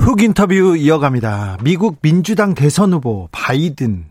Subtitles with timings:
[0.00, 1.58] 훅 인터뷰 이어갑니다.
[1.62, 4.06] 미국 민주당 대선 후보 바이든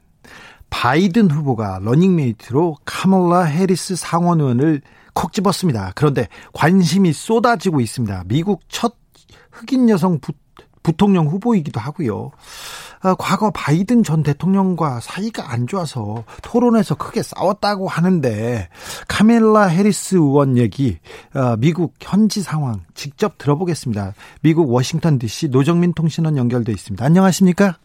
[0.69, 4.81] 바이든 후보가 러닝메이트로 카멀라 해리스 상원 의원을
[5.15, 5.93] 콕 집었습니다.
[5.95, 8.25] 그런데 관심이 쏟아지고 있습니다.
[8.27, 8.93] 미국 첫
[9.51, 10.31] 흑인 여성 부,
[10.83, 12.29] 부통령 후보이기도 하고요.
[13.01, 18.67] 아, 과거 바이든 전 대통령과 사이가 안 좋아서 토론에서 크게 싸웠다고 하는데
[19.07, 20.99] 카멜라 해리스 의원 얘기
[21.33, 24.13] 아, 미국 현지 상황 직접 들어보겠습니다.
[24.41, 27.03] 미국 워싱턴 DC 노정민 통신원 연결돼 있습니다.
[27.03, 27.75] 안녕하십니까?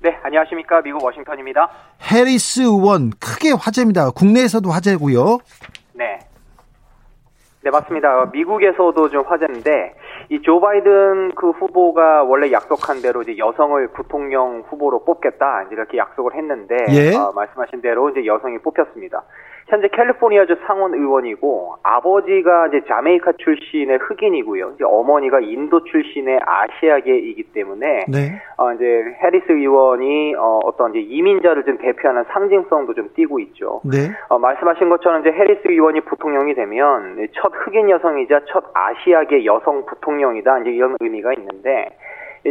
[0.00, 0.80] 네, 안녕하십니까?
[0.82, 1.68] 미국 워싱턴입니다.
[2.10, 4.10] 해리스 의원 크게 화제입니다.
[4.10, 5.38] 국내에서도 화제고요.
[5.94, 6.18] 네.
[7.62, 8.26] 네, 맞습니다.
[8.32, 9.94] 미국에서도 좀 화제인데
[10.30, 16.34] 이 조 바이든 그 후보가 원래 약속한 대로 이제 여성을 부통령 후보로 뽑겠다 이렇게 약속을
[16.34, 17.14] 했는데 예?
[17.16, 19.22] 어, 말씀하신 대로 이제 여성이 뽑혔습니다.
[19.68, 24.72] 현재 캘리포니아주 상원 의원이고 아버지가 이제 자메이카 출신의 흑인이고요.
[24.74, 28.40] 이제 어머니가 인도 출신의 아시아계이기 때문에 네.
[28.56, 28.84] 어, 이제
[29.22, 33.82] 해리스 의원이 어, 어떤 이제 이민자를 좀 대표하는 상징성도 좀 띠고 있죠.
[33.84, 34.10] 네.
[34.30, 40.60] 어, 말씀하신 것처럼 이제 해리스 의원이 부통령이 되면 첫 흑인 여성이자 첫 아시아계 여성 부통령이다
[40.60, 42.07] 이제 이런 의미가 있는데 이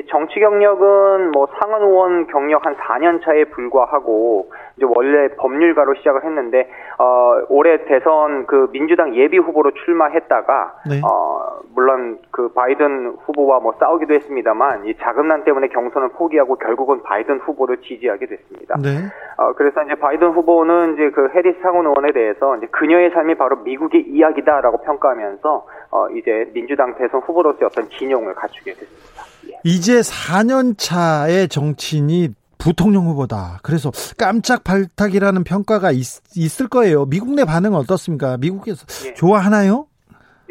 [0.10, 6.70] 정치 경력은 뭐 상원 의원 경력 한 4년 차에 불과하고 이제 원래 법률가로 시작을 했는데
[7.00, 11.02] 어 올해 대선 그 민주당 예비 후보로 출마했다가 네.
[11.04, 17.40] 어 물론 그 바이든 후보와 뭐 싸우기도 했습니다만 이 자금난 때문에 경선을 포기하고 결국은 바이든
[17.40, 18.76] 후보를 지지하게 됐습니다.
[18.82, 18.90] 네.
[19.38, 23.58] 어, 그래서 이제 바이든 후보는 이제 그 해리스 상원 의원에 대해서 이제 그녀의 삶이 바로
[23.58, 29.24] 미국의 이야기다라고 평가하면서 어, 이제 민주당 대선 후보로서의 어떤 진영을 갖추게 됐습니다.
[29.68, 29.70] 예.
[29.70, 33.60] 이제 4년 차의 정치인이 부통령 후보다.
[33.64, 37.06] 그래서 깜짝 발탁이라는 평가가 있, 을 거예요.
[37.06, 38.38] 미국 내 반응은 어떻습니까?
[38.38, 39.14] 미국에서 예.
[39.14, 39.88] 좋아하나요?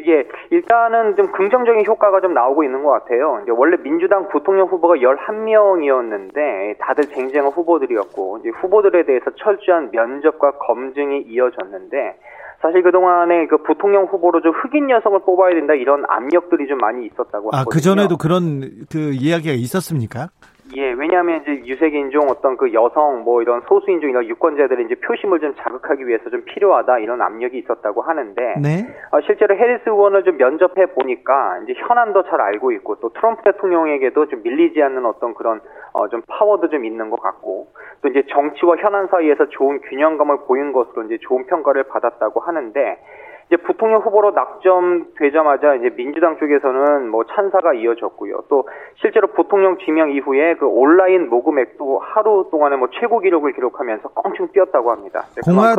[0.05, 3.39] 예, 일단은 좀 긍정적인 효과가 좀 나오고 있는 것 같아요.
[3.43, 11.23] 이제 원래 민주당 부통령 후보가 11명이었는데 다들 쟁쟁한 후보들이었고 이제 후보들에 대해서 철저한 면접과 검증이
[11.23, 12.15] 이어졌는데
[12.61, 17.49] 사실 그동안에 그 부통령 후보로 좀 흑인 여성을 뽑아야 된다 이런 압력들이 좀 많이 있었다고
[17.53, 17.69] 아, 하거든요.
[17.69, 20.29] 그 전에도 그런 그 이야기가 있었습니까?
[20.75, 25.55] 예, 왜냐하면 이제 유색인종 어떤 그 여성 뭐 이런 소수인종 이런 유권자들의 이제 표심을 좀
[25.55, 28.87] 자극하기 위해서 좀 필요하다 이런 압력이 있었다고 하는데 네.
[29.11, 34.27] 어, 실제로 해리스 의원을 좀 면접해 보니까 이제 현안도 잘 알고 있고 또 트럼프 대통령에게도
[34.27, 35.61] 좀 밀리지 않는 어떤 그런
[35.93, 37.67] 어, 좀 파워도 좀 있는 것 같고
[38.01, 42.97] 또 이제 정치와 현안 사이에서 좋은 균형감을 보인 것으로 이제 좋은 평가를 받았다고 하는데
[43.47, 48.43] 이제 부통령 후보로 낙점되자마자 이제 민주당 쪽에서는 뭐 찬사가 이어졌고요.
[48.49, 48.67] 또
[49.01, 54.91] 실제로 부통령 지명 이후에 그 온라인 모금액도 하루 동안에 뭐 최고 기록을 기록하면서 껑충 뛰었다고
[54.91, 55.23] 합니다.
[55.35, 55.75] 네, 공화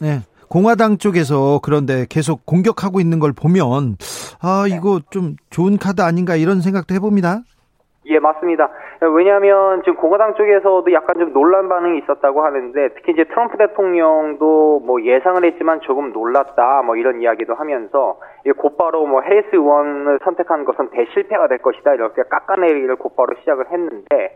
[0.00, 0.20] 네.
[0.48, 3.96] 공화당 쪽에서 그런데 계속 공격하고 있는 걸 보면
[4.42, 7.42] 아, 이거 좀 좋은 카드 아닌가 이런 생각도 해 봅니다.
[8.10, 8.70] 예, 맞습니다.
[9.14, 15.00] 왜냐하면 지금 공화당 쪽에서도 약간 좀 논란 반응이 있었다고 하는데 특히 이제 트럼프 대통령도 뭐
[15.00, 18.18] 예상을 했지만 조금 놀랐다 뭐 이런 이야기도 하면서
[18.56, 24.34] 곧바로 뭐 해리스 의원을 선택한 것은 대실패가 될 것이다 이렇게 깎아내리기를 곧바로 시작을 했는데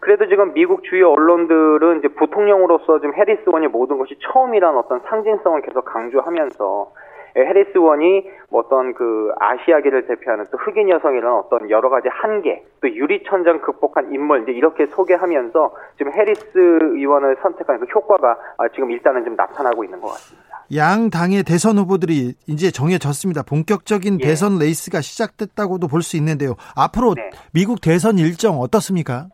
[0.00, 5.62] 그래도 지금 미국 주요 언론들은 이제 부통령으로서 지금 해리스 의원이 모든 것이 처음이라는 어떤 상징성을
[5.62, 6.92] 계속 강조하면서
[7.36, 12.88] 해리스 의원이 뭐 어떤 그 아시아계를 대표하는 또 흑인 여성이라는 어떤 여러 가지 한계, 또
[12.88, 18.36] 유리천장 극복한 인물 이제 이렇게 소개하면서 지금 해리스 의원을 선택한 그 효과가
[18.74, 20.44] 지금 일단은 좀 나타나고 있는 것 같습니다.
[20.76, 23.42] 양 당의 대선 후보들이 이제 정해졌습니다.
[23.42, 24.24] 본격적인 예.
[24.24, 26.54] 대선 레이스가 시작됐다고도 볼 수 있는데요.
[26.76, 27.30] 앞으로 네.
[27.52, 29.26] 미국 대선 일정 어떻습니까?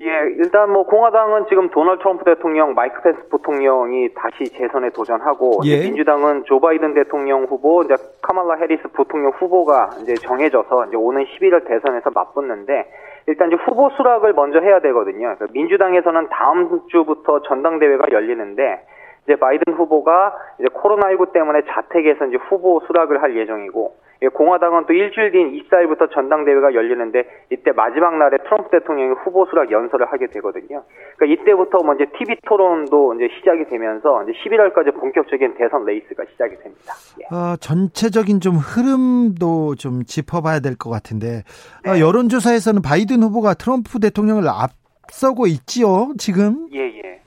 [0.00, 0.06] 예,
[0.36, 5.80] 일단 뭐 공화당은 지금 도널드 트럼프 대통령, 마이크 펜스 부통령이 다시 재선에 도전하고 예.
[5.80, 11.66] 민주당은 조 바이든 대통령 후보, 이제 카말라 해리스 부통령 후보가 이제 정해져서 이제 오는 11월
[11.66, 12.88] 대선에서 맞붙는데
[13.26, 15.34] 일단 이제 후보 수락을 먼저 해야 되거든요.
[15.34, 18.86] 그러니까 민주당에서는 다음 주부터 전당대회가 열리는데
[19.24, 24.92] 이제 바이든 후보가 이제 코로나19 때문에 자택에서 이제 후보 수락을 할 예정이고 예, 공화당은 또
[24.92, 27.22] 일주일 뒤인 24일부터 전당대회가 열리는데
[27.52, 30.82] 이때 마지막 날에 트럼프 대통령이 후보 수락 연설을 하게 되거든요.
[31.16, 36.56] 그러니까 이때부터 뭐 이제 TV 토론도 이제 시작이 되면서 이제 11월까지 본격적인 대선 레이스가 시작이
[36.58, 36.94] 됩니다.
[37.20, 37.34] 예.
[37.34, 41.42] 어, 전체적인 좀 흐름도 좀 짚어봐야 될 것 같은데
[41.86, 46.68] 어, 여론조사에서는 바이든 후보가 트럼프 대통령을 앞서고 있지요, 지금?
[46.72, 47.20] 예, 예.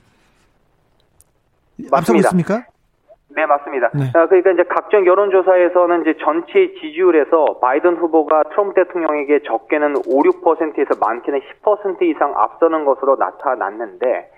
[1.90, 2.64] 앞서고 있습니까?
[3.34, 3.90] 네, 맞습니다.
[3.94, 4.04] 네.
[4.14, 10.94] 아, 그러니까 이제 각종 여론조사에서는 이제 전체 지지율에서 바이든 후보가 트럼프 대통령에게 적게는 5, 6%에서
[11.00, 14.30] 많게는 10% 이상 앞서는 것으로 나타났는데,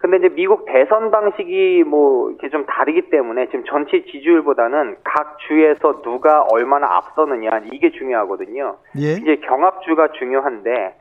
[0.00, 6.00] 근데 이제 미국 대선 방식이 뭐 이렇게 좀 다르기 때문에 지금 전체 지지율보다는 각 주에서
[6.00, 8.76] 누가 얼마나 앞서느냐 이게 중요하거든요.
[8.98, 9.12] 예.
[9.20, 10.94] 이제 경합주가 중요한데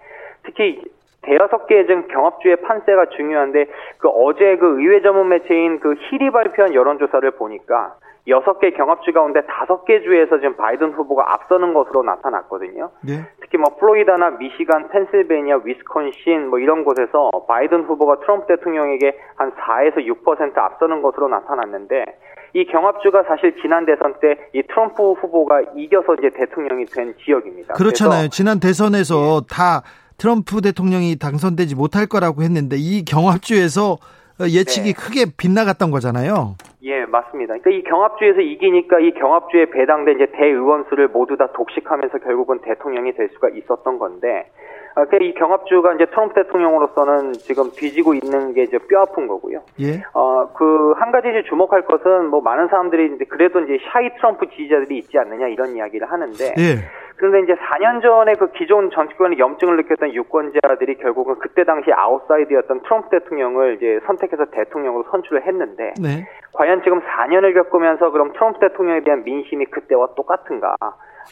[0.44, 0.84] 특히
[1.22, 3.66] 대여섯 개의 좀 경합주의 판세가 중요한데
[3.98, 7.96] 그 어제 그 의회 전문 매체인 그 힐이 발표한 여론조사를 보니까
[8.28, 12.92] 여섯 개 경합주 가운데 다섯 개 주에서 지금 바이든 후보가 앞서는 것으로 나타났거든요.
[13.02, 13.26] 네.
[13.42, 20.06] 특히 뭐 플로리다나 미시간, 펜실베니아, 위스콘신 뭐 이런 곳에서 바이든 후보가 트럼프 대통령에게 한 4에서
[20.06, 22.06] 6% 앞서는 것으로 나타났는데
[22.54, 27.76] 이 경합주가 사실 지난 대선 때 이 트럼프 후보가 이겨서 이제 대통령이 된 지역입니다.
[27.76, 28.30] 그렇잖아요.
[28.30, 29.48] 지난 대선에서 네.
[29.50, 29.82] 다
[30.20, 33.98] 트럼프 대통령이 당선되지 못할 거라고 했는데 이 경합주에서
[34.42, 34.94] 예측이 네.
[34.94, 36.56] 크게 빗나갔던 거잖아요.
[36.84, 37.58] 예, 맞습니다.
[37.58, 43.14] 그러니까 이 경합주에서 이기니까 이 경합주에 배당된 이제 대의원 수를 모두 다 독식하면서 결국은 대통령이
[43.16, 44.50] 될 수가 있었던 건데,
[44.96, 49.62] 아, 그러니까 이 경합주가 이제 트럼프 대통령으로서는 지금 뒤지고 있는 게 이제 뼈 아픈 거고요.
[49.82, 50.02] 예.
[50.14, 54.50] 어, 그 한 가지 이제 주목할 것은 뭐 많은 사람들이 이제 그래도 이제 샤이 트럼프
[54.50, 56.80] 지지자들이 있지 않느냐 이런 이야기를 하는데, 예.
[57.20, 63.10] 그런데 이제 4년 전에 그 기존 정치권에 염증을 느꼈던 유권자들이 결국은 그때 당시 아웃사이더였던 트럼프
[63.10, 66.26] 대통령을 이제 선택해서 대통령으로 선출을 했는데 네.
[66.54, 70.76] 과연 지금 4년을 겪으면서 그럼 트럼프 대통령에 대한 민심이 그때와 똑같은가?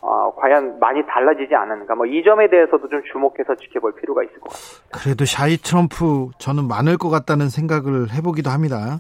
[0.01, 1.95] 어, 과연 많이 달라지지 않았는가?
[1.95, 4.99] 뭐 이 점에 대해서도 좀 주목해서 지켜볼 필요가 있을 것 같습니다.
[4.99, 8.99] 그래도 shy 트럼프 저는 많을 것 같다는 생각을 해보기도 합니다.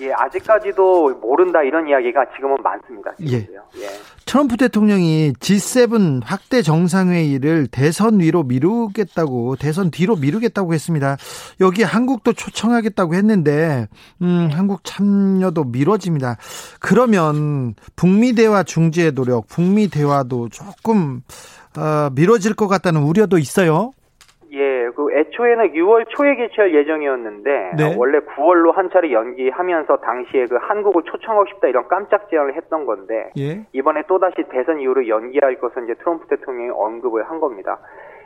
[0.00, 3.12] 예, 아직까지도 모른다 이런 이야기가 지금은 많습니다.
[3.28, 3.36] 예.
[3.36, 3.88] 예.
[4.26, 11.16] 트럼프 대통령이 G7 확대 정상회의를 대선 위로 미루겠다고 대선 뒤로 미루겠다고 했습니다.
[11.60, 13.86] 여기 한국도 초청하겠다고 했는데
[14.22, 16.36] 음, 한국 참여도 미뤄집니다.
[16.80, 21.22] 그러면 북미 대화 중재 노력, 북미 대화도 조금
[21.76, 23.92] 어, 미뤄질 것 같다는 우려도 있어요.
[24.56, 27.94] 예, 그 애초에는 6월 초에 개최할 예정이었는데 네.
[27.96, 33.30] 원래 9월로 한 차례 연기하면서 당시에 그 한국을 초청하고 싶다 이런 깜짝 제안을 했던 건데
[33.38, 33.66] 예.
[33.72, 37.78] 이번에 또 다시 대선 이후로 연기할 것은 이제 트럼프 대통령이 언급을 한 겁니다.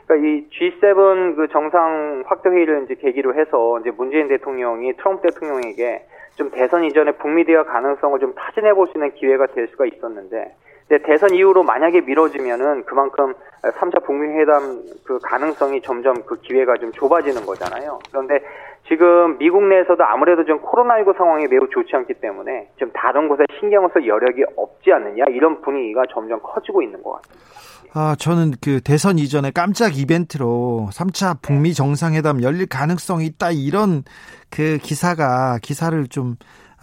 [0.07, 6.05] 그러니까 이 G7 그 정상 확대 회의를 이제 계기로 해서 이제 문재인 대통령이 트럼프 대통령에게
[6.35, 10.55] 좀 대선 이전에 북미 대화 가능성을 좀 타진해 볼 수 있는 기회가 될 수가 있었는데
[10.99, 13.33] 대선 이후로 만약에 미뤄지면은 그만큼
[13.63, 17.99] 3차 북미 회담 그 가능성이 점점 그 기회가 좀 좁아지는 거잖아요.
[18.09, 18.39] 그런데
[18.87, 23.89] 지금 미국 내에서도 아무래도 좀 코로나19 상황이 매우 좋지 않기 때문에 좀 다른 곳에 신경을
[23.93, 27.51] 쓸 여력이 없지 않느냐 이런 분위기가 점점 커지고 있는 것 같습니다.
[27.93, 34.03] 아, 저는 그 대선 이전에 깜짝 이벤트로 3차 북미 정상회담 열릴 가능성이 있다 이런
[34.49, 36.35] 그 기사가 기사를 좀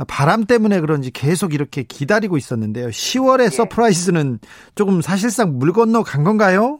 [0.07, 2.89] 바람 때문에 그런지 계속 이렇게 기다리고 있었는데요.
[2.89, 3.49] 10월의 예.
[3.49, 4.39] surprise는
[4.75, 6.79] 조금 사실상 물 건너 간 건가요?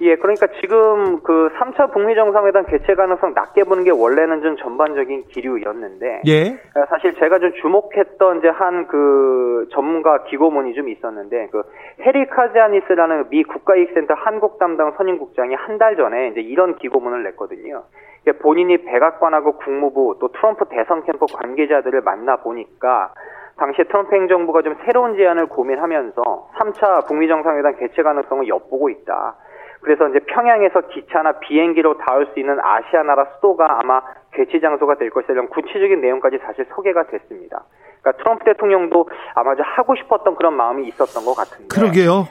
[0.00, 5.28] 예, 그러니까 지금 그 3차 북미 정상회담 개최 가능성 낮게 보는 게 원래는 좀 전반적인
[5.28, 6.48] 기류였는데, 예.
[6.74, 11.62] 어, 사실 제가 좀 주목했던 이제 한 그 전문가 기고문이 좀 있었는데, 그
[12.04, 17.84] 해리 카지아니스라는 미 국가이익센터 한국 담당 선임국장이 한 달 전에 이제 이런 기고문을 냈거든요.
[18.30, 23.12] 본인이 백악관하고 국무부 또 트럼프 대선 캠프 관계자들을 만나 보니까
[23.56, 26.22] 당시 트럼프 행정부가 좀 새로운 제안을 고민하면서
[26.54, 29.34] 3차 북미 정상회담 개최 가능성을 엿보고 있다.
[29.80, 34.00] 그래서 이제 평양에서 기차나 비행기로 닿을 수 있는 아시아 나라 수도가 아마
[34.32, 37.64] 개최 장소가 될 것이다 이런 구체적인 내용까지 사실 소개가 됐습니다.
[38.00, 41.68] 그러니까 트럼프 대통령도 아마 좀 하고 싶었던 그런 마음이 있었던 것 같은데.
[41.68, 42.28] 그러게요.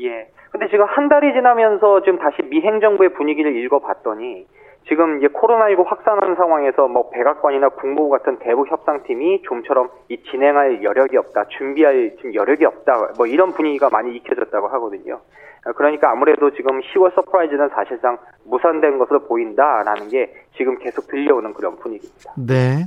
[0.00, 0.28] 예.
[0.50, 4.46] 근데 지금 한 달이 지나면서 지금 다시 미 행정부의 분위기를 읽어봤더니
[4.88, 11.16] 지금 이제 코로나19 확산하는 상황에서 뭐 백악관이나 국무부 같은 대북 협상팀이 좀처럼 이 진행할 여력이
[11.18, 15.20] 없다, 준비할 지금 여력이 없다, 뭐 이런 분위기가 많이 읽혀졌다고 하거든요.
[15.76, 22.32] 그러니까 아무래도 지금 10월 surprise는 사실상 무산된 것으로 보인다라는 게 지금 계속 들려오는 그런 분위기입니다.
[22.36, 22.86] 네.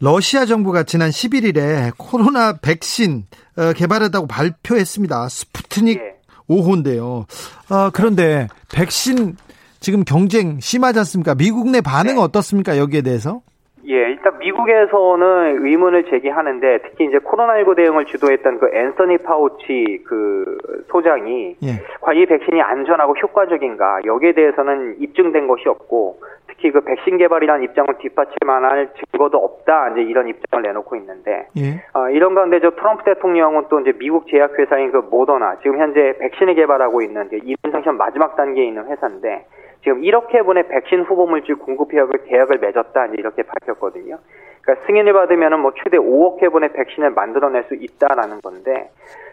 [0.00, 3.24] 러시아 정부가 지난 11일에 코로나 백신
[3.56, 5.28] 어, 개발했다고 발표했습니다.
[5.28, 6.18] 스푸트닉 예.
[6.48, 7.24] 5호인데요.
[7.70, 9.36] 어, 그런데 백신
[9.80, 11.34] 지금 경쟁 심하지 않습니까?
[11.34, 12.22] 미국 내 반응은 네.
[12.22, 12.78] 어떻습니까?
[12.78, 13.40] 여기에 대해서?
[13.88, 20.58] 예, 일단 미국에서는 의문을 제기하는데 특히 이제 코로나19 대응을 주도했던 그 앤서니 파우치 그
[20.88, 21.82] 소장이 예.
[22.02, 27.88] 과연 이 백신이 안전하고 효과적인가 여기에 대해서는 입증된 것이 없고 특히 그 백신 개발이라는 입장을
[27.98, 31.82] 뒷받침할 증거도 없다 이제 이런 입장을 내놓고 있는데 예.
[31.94, 36.14] 어, 이런 가운데 저 트럼프 대통령은 또 이제 미국 제약 회사인 그 모더나 지금 현재
[36.18, 39.46] 백신을 개발하고 있는 이민상시험 마지막 단계에 있는 회사인데
[39.82, 44.18] 지금 1억 회분의 백신 후보 물질 공급 계약을, 계약을 맺었다 이렇게 밝혔거든요.
[44.62, 48.90] 그러니까 승인을 받으면은 뭐 최대 5억 회분의 백신을 만들어낼 수 있다라는 건데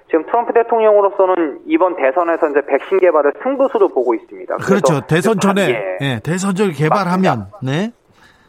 [0.08, 4.56] 지금 트럼프 대통령으로서는 이번 대선에서 이제 백신 개발을 승부수로 보고 있습니다.
[4.58, 5.02] 그렇죠.
[5.08, 5.98] 대선 전에 예.
[6.02, 7.92] 예, 대선 전 개발하면 네.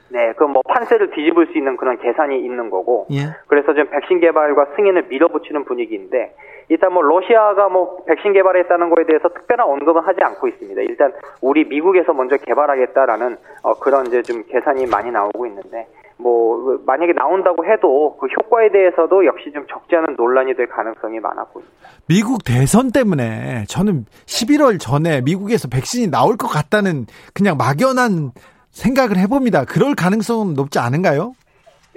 [0.08, 3.06] 네, 그뭐 판세를 뒤집을 수 있는 그런 계산이 있는 거고.
[3.10, 3.34] 예.
[3.48, 6.34] 그래서 지금 백신 개발과 승인을 밀어붙이는 분위기인데
[6.68, 10.80] 일단 뭐 러시아가 뭐 백신 개발했다는 거에 대해서 특별한 언급은 하지 않고 있습니다.
[10.82, 15.86] 일단 우리 미국에서 먼저 개발하겠다라는 어 그런 이제 좀 계산이 많이 나오고 있는데
[16.18, 21.44] 뭐 만약에 나온다고 해도 그 효과에 대해서도 역시 좀 적지 않은 논란이 될 가능성이 많아
[21.44, 21.74] 보입니다.
[22.08, 28.32] 미국 대선 때문에 저는 11월 전에 미국에서 백신이 나올 것 같다는 그냥 막연한
[28.70, 29.64] 생각을 해봅니다.
[29.64, 31.32] 그럴 가능성은 높지 않은가요?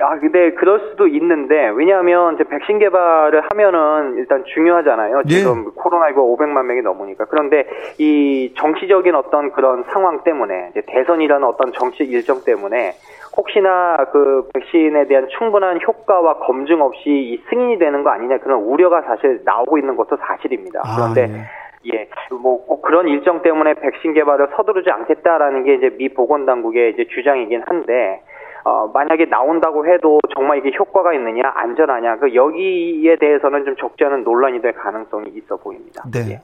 [0.01, 5.22] 아, 근데 그럴 수도 있는데, 왜냐하면 이제 백신 개발을 하면은 일단 중요하잖아요.
[5.25, 5.29] 예.
[5.29, 5.82] 지금 예.
[5.82, 7.25] 코로나19 500만 명이 넘으니까.
[7.25, 12.94] 그런데 이 정치적인 어떤 그런 상황 때문에, 이제 대선이라는 어떤 정치 일정 때문에,
[13.36, 19.01] 혹시나 그 백신에 대한 충분한 효과와 검증 없이 이 승인이 되는 거 아니냐 그런 우려가
[19.03, 20.82] 사실 나오고 있는 것도 사실입니다.
[20.84, 21.94] 아, 그런데 아, 예.
[21.94, 27.08] 예, 뭐 그런 일정 때문에 백신 개발을 서두르지 않겠다라는 게 이제 미 보건 당국의 이제
[27.08, 28.22] 주장이긴 한데
[28.63, 34.24] 어, 만약에 나온다고 해도 정말 이게 효과가 있느냐, 안전하냐, 그 여기에 대해서는 좀 적지 않은
[34.24, 36.04] 논란이 될 가능성이 있어 보입니다.
[36.12, 36.20] 네.
[36.32, 36.42] 예.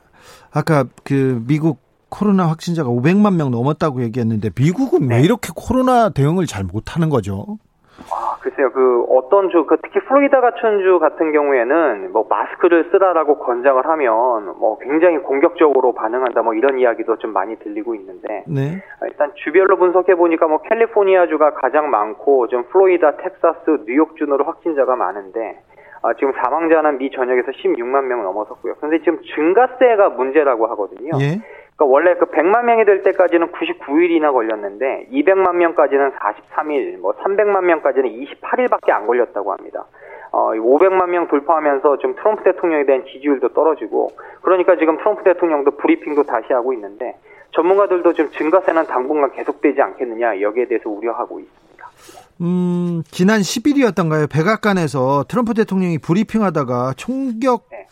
[0.53, 1.79] 아까 그 미국
[2.09, 5.17] 코로나 확진자가 500만 명 넘었다고 얘기했는데 미국은 네.
[5.17, 7.57] 왜 이렇게 코로나 대응을 잘 못하는 거죠?
[8.45, 8.71] 아, 글쎄요.
[8.71, 14.57] 그 어떤 주, 그 특히 플로리다 같은 주 같은 경우에는 뭐 마스크를 쓰라라고 권장을 하면
[14.59, 18.81] 뭐 굉장히 공격적으로 반응한다 뭐 이런 이야기도 좀 많이 들리고 있는데 네.
[19.01, 24.43] 아, 일단 주별로 분석해 보니까 뭐 캘리포니아 주가 가장 많고 좀 플로리다, 텍사스, 뉴욕 주으로
[24.45, 25.59] 확진자가 많은데
[26.03, 28.75] 아, 지금 사망자는 미 전역에서 16만 명 넘어섰고요.
[28.77, 31.11] 그런데 지금 증가세가 문제라고 하거든요.
[31.19, 31.41] 예?
[31.75, 38.09] 그러니까 원래 그 100만 명이 될 때까지는 99일이나 걸렸는데 200만 명까지는 43일, 뭐 300만 명까지는
[38.09, 39.85] 28일밖에 안 걸렸다고 합니다.
[40.31, 46.23] 어, 500만 명 돌파하면서 좀 트럼프 대통령에 대한 지지율도 떨어지고 그러니까 지금 트럼프 대통령도 브리핑도
[46.23, 47.15] 다시 하고 있는데
[47.51, 51.85] 전문가들도 좀 증가세는 당분간 계속되지 않겠느냐 여기에 대해서 우려하고 있습니다.
[52.41, 54.29] 음, 지난 10일이었던가요?
[54.29, 57.87] 백악관에서 트럼프 대통령이 브리핑하다가 총격 네.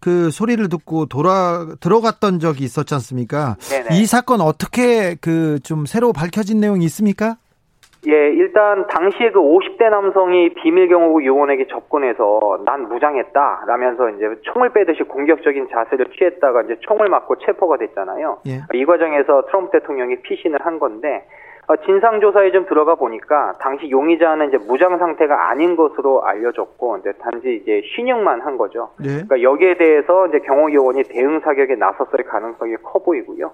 [0.00, 3.56] 그 소리를 듣고 돌아 들어갔던 적이 있었지 않습니까?
[3.60, 3.88] 네네.
[4.00, 7.36] 이 사건 어떻게 그 좀 새로 밝혀진 내용이 있습니까?
[8.08, 14.70] 예, 일단 당시에 그 50대 남성이 비밀 경호국 요원에게 접근해서 난 무장했다 라면서 이제 총을
[14.72, 18.38] 빼듯이 공격적인 자세를 취했다가 이제 총을 맞고 체포가 됐잖아요.
[18.46, 18.62] 예.
[18.72, 21.39] 이 과정에서 트럼프 대통령이 피신을 한 건데 어,
[21.76, 27.82] 진상조사에 좀 들어가 보니까 당시 용의자는 이제 무장 상태가 아닌 것으로 알려졌고 이제 단지 이제
[27.94, 28.90] 신용만 한 거죠.
[28.98, 29.24] 네.
[29.26, 33.50] 그러니까 여기에 대해서 이제 경호요원이 대응 사격에 나섰을 가능성이 커 보이고요.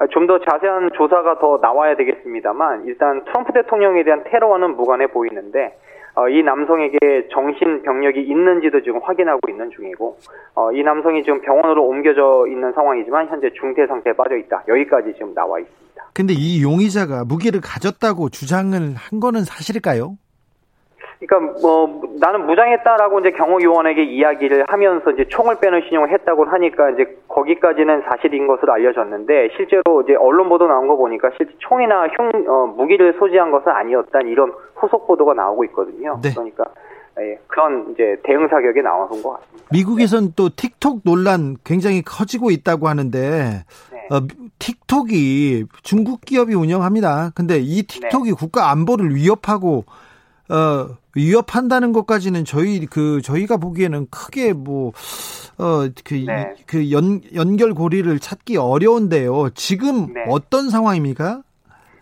[0.00, 5.76] 어, 좀더 자세한 조사가 더 나와야 되겠습니다만 일단 트럼프 대통령에 대한 테러와는 무관해 보이는데
[6.14, 10.16] 어, 이 남성에게 정신 병력이 있는지도 지금 확인하고 있는 중이고
[10.54, 14.64] 어, 이 남성이 지금 병원으로 옮겨져 있는 상황이지만 현재 중태 상태에 빠져 있다.
[14.68, 15.80] 여기까지 지금 나와 있습니다.
[16.12, 20.16] 근데 이 용의자가 무기를 가졌다고 주장을 한 거는 사실일까요?
[21.20, 27.18] 그러니까 뭐 나는 무장했다라고 이제 경호요원에게 이야기를 하면서 이제 총을 빼는 신용을 했다고 하니까 이제
[27.28, 32.66] 거기까지는 사실인 것으로 알려졌는데 실제로 이제 언론 보도 나온 거 보니까 실제 총이나 흉 어,
[32.66, 36.18] 무기를 소지한 것은 아니었다 이런 후속 보도가 나오고 있거든요.
[36.22, 36.30] 네.
[36.32, 36.64] 그러니까
[37.18, 39.68] 예, 그런 이제 대응 사격이 나온 것 같습니다.
[39.72, 44.08] 미국에선 또 틱톡 논란 굉장히 커지고 있다고 하는데 네.
[44.10, 44.20] 어,
[44.58, 47.32] 틱톡이 중국 기업이 운영합니다.
[47.34, 48.36] 근데 이 틱톡이 네.
[48.38, 49.84] 국가 안보를 위협하고
[50.50, 56.54] 어, 위협한다는 것까지는 저희 그 저희가 보기에는 크게 뭐어그 네.
[56.66, 59.50] 그 연 연결 고리를 찾기 어려운데요.
[59.54, 60.24] 지금 네.
[60.28, 61.42] 어떤 상황입니까?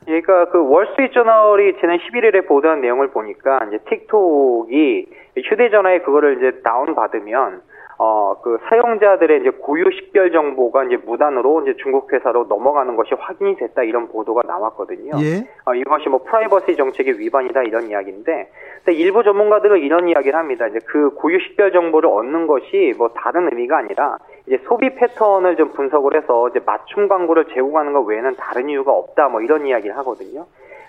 [0.04, 5.06] 그러니까 그 월스트리트저널이 지난 11일에 보도한 내용을 보니까 이제 틱톡이
[5.44, 7.60] 휴대전화에 그거를 이제 다운 받으면
[8.00, 13.56] 어, 그 사용자들의 이제 고유 식별 정보가 이제 무단으로 이제 중국 회사로 넘어가는 것이 확인이
[13.56, 15.14] 됐다 이런 보도가 나왔거든요.
[15.20, 15.48] 예?
[15.64, 18.50] 어, 이것이 뭐 프라이버시 정책의 위반이다 이런 이야기인데,
[18.86, 20.68] 일부 전문가들은 이런 이야기를 합니다.
[20.68, 25.72] 이제 그 고유 식별 정보를 얻는 것이 뭐 다른 의미가 아니라 이제 소비 패턴을 좀
[25.72, 30.46] 분석을 해서 이제 맞춤 광고를 제공하는 것 외에는 다른 이유가 없다 뭐 이런 이야기를 하거든요.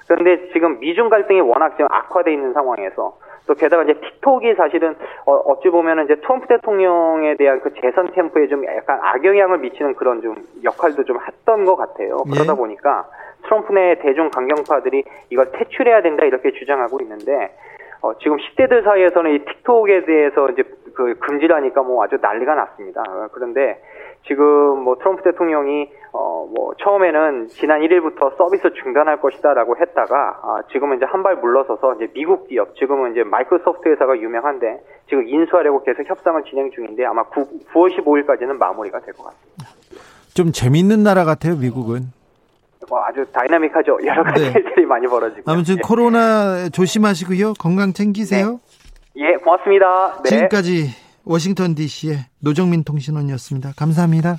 [0.09, 5.59] 그런데 지금 미중 갈등이 워낙 지금 악화돼 있는 상황에서 또 게다가 이제 틱톡이 사실은 어,
[5.61, 10.35] 찌 보면은 이제 트럼프 대통령에 대한 그 재선 캠프에 좀 약간 악영향을 미치는 그런 좀
[10.63, 12.17] 역할도 좀 했던 것 같아요.
[12.25, 12.31] 예.
[12.31, 13.05] 그러다 보니까
[13.43, 17.55] 트럼프 내 대중 강경파들이 이걸 퇴출해야 된다 이렇게 주장하고 있는데
[18.01, 20.63] 어, 지금 10대들 사이에서는 이 틱톡에 대해서 이제
[20.95, 23.03] 그 금지라니까 뭐 아주 난리가 났습니다.
[23.31, 23.79] 그런데
[24.27, 30.97] 지금 뭐 트럼프 대통령이 어 뭐 처음에는 지난 1일부터 서비스 중단할 것이다라고 했다가 아 지금은
[30.97, 36.09] 이제 한 발 물러서서 이제 미국 기업 지금은 이제 마이크로소프트 회사가 유명한데 지금 인수하려고 계속
[36.09, 39.69] 협상을 진행 중인데 아마 9, 9월 15일까지는 마무리가 될 것 같습니다.
[40.33, 42.11] 좀 재밌는 나라 같아요, 미국은.
[42.89, 43.99] 뭐 아주 다이나믹하죠.
[44.05, 44.59] 여러 가지 네.
[44.59, 45.51] 일들이 많이 벌어지고.
[45.51, 45.81] 아무튼 예.
[45.85, 47.53] 코로나 조심하시고요.
[47.59, 48.59] 건강 챙기세요.
[49.17, 50.21] 예, 고맙습니다.
[50.23, 50.29] 네.
[50.29, 50.85] 지금까지
[51.23, 53.73] 워싱턴 DC의 노정민 통신원이었습니다.
[53.75, 54.37] 감사합니다.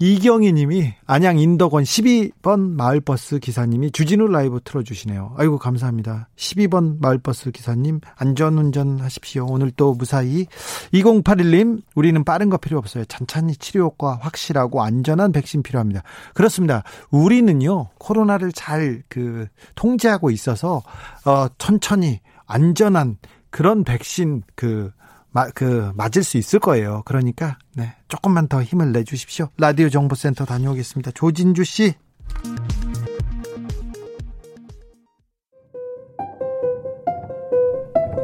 [0.00, 5.34] 이경희 님이 안양 인덕원 12번 마을버스 기사님이 주진우 라이브 틀어주시네요.
[5.36, 6.28] 아이고, 감사합니다.
[6.36, 9.46] 12번 마을버스 기사님, 안전운전 하십시오.
[9.48, 10.46] 오늘 또 무사히.
[10.92, 13.04] 2081님, 우리는 빠른 거 필요 없어요.
[13.04, 16.02] 천천히 치료 효과 확실하고 안전한 백신 필요합니다.
[16.34, 16.82] 그렇습니다.
[17.10, 19.46] 우리는요, 코로나를 잘 그,
[19.76, 20.82] 통제하고 있어서,
[21.24, 23.16] 어, 천천히 안전한
[23.50, 24.90] 그런 백신 그,
[25.34, 27.02] 마, 그 맞을 수 있을 거예요.
[27.04, 29.48] 그러니까 네 조금만 더 힘을 내 주십시오.
[29.58, 31.10] 라디오 정보센터 다녀오겠습니다.
[31.10, 31.92] 조진주 씨.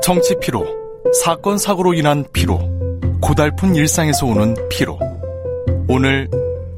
[0.02, 0.64] 정치 피로,
[1.22, 2.58] 사건 사고로 인한 피로,
[3.20, 4.98] 고달픈 일상에서 오는 피로.
[5.88, 6.28] 오늘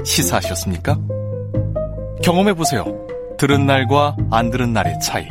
[0.05, 0.99] 시사하셨습니까?
[2.23, 2.85] 경험해 보세요.
[3.39, 5.29] 들은 날과 안 들은 날의 차이.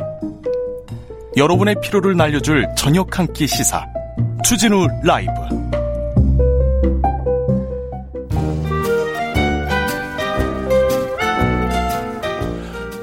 [1.36, 3.91] 여러분의 피로를 날려줄 저녁 한 끼 시사.
[4.44, 5.30] 추진우 라이브.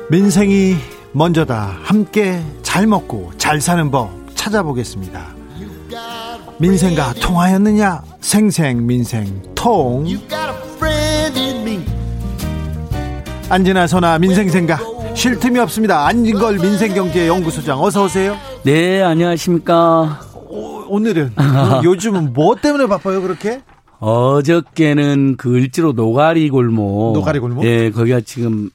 [0.09, 0.75] 민생이
[1.11, 1.77] 먼저다.
[1.83, 5.21] 함께 잘 먹고 잘 사는 법 찾아보겠습니다.
[6.59, 8.01] 민생과 통하였느냐?
[8.19, 10.05] 생생 민생 통.
[13.49, 14.79] 안진아 선아 민생생가
[15.15, 16.05] 쉴 틈이 없습니다.
[16.05, 18.37] 안진걸 민생경제연구소장 어서 오세요.
[18.63, 20.28] 네, 안녕하십니까.
[20.89, 21.33] 오, 늘은
[21.83, 23.61] 요즘은 뭐 때문에 바빠요 그렇게?
[23.99, 27.13] 어저께는 그 을지로 노가리 골목.
[27.13, 27.65] 노가리 골목?
[27.65, 28.69] 예, 거기가 지금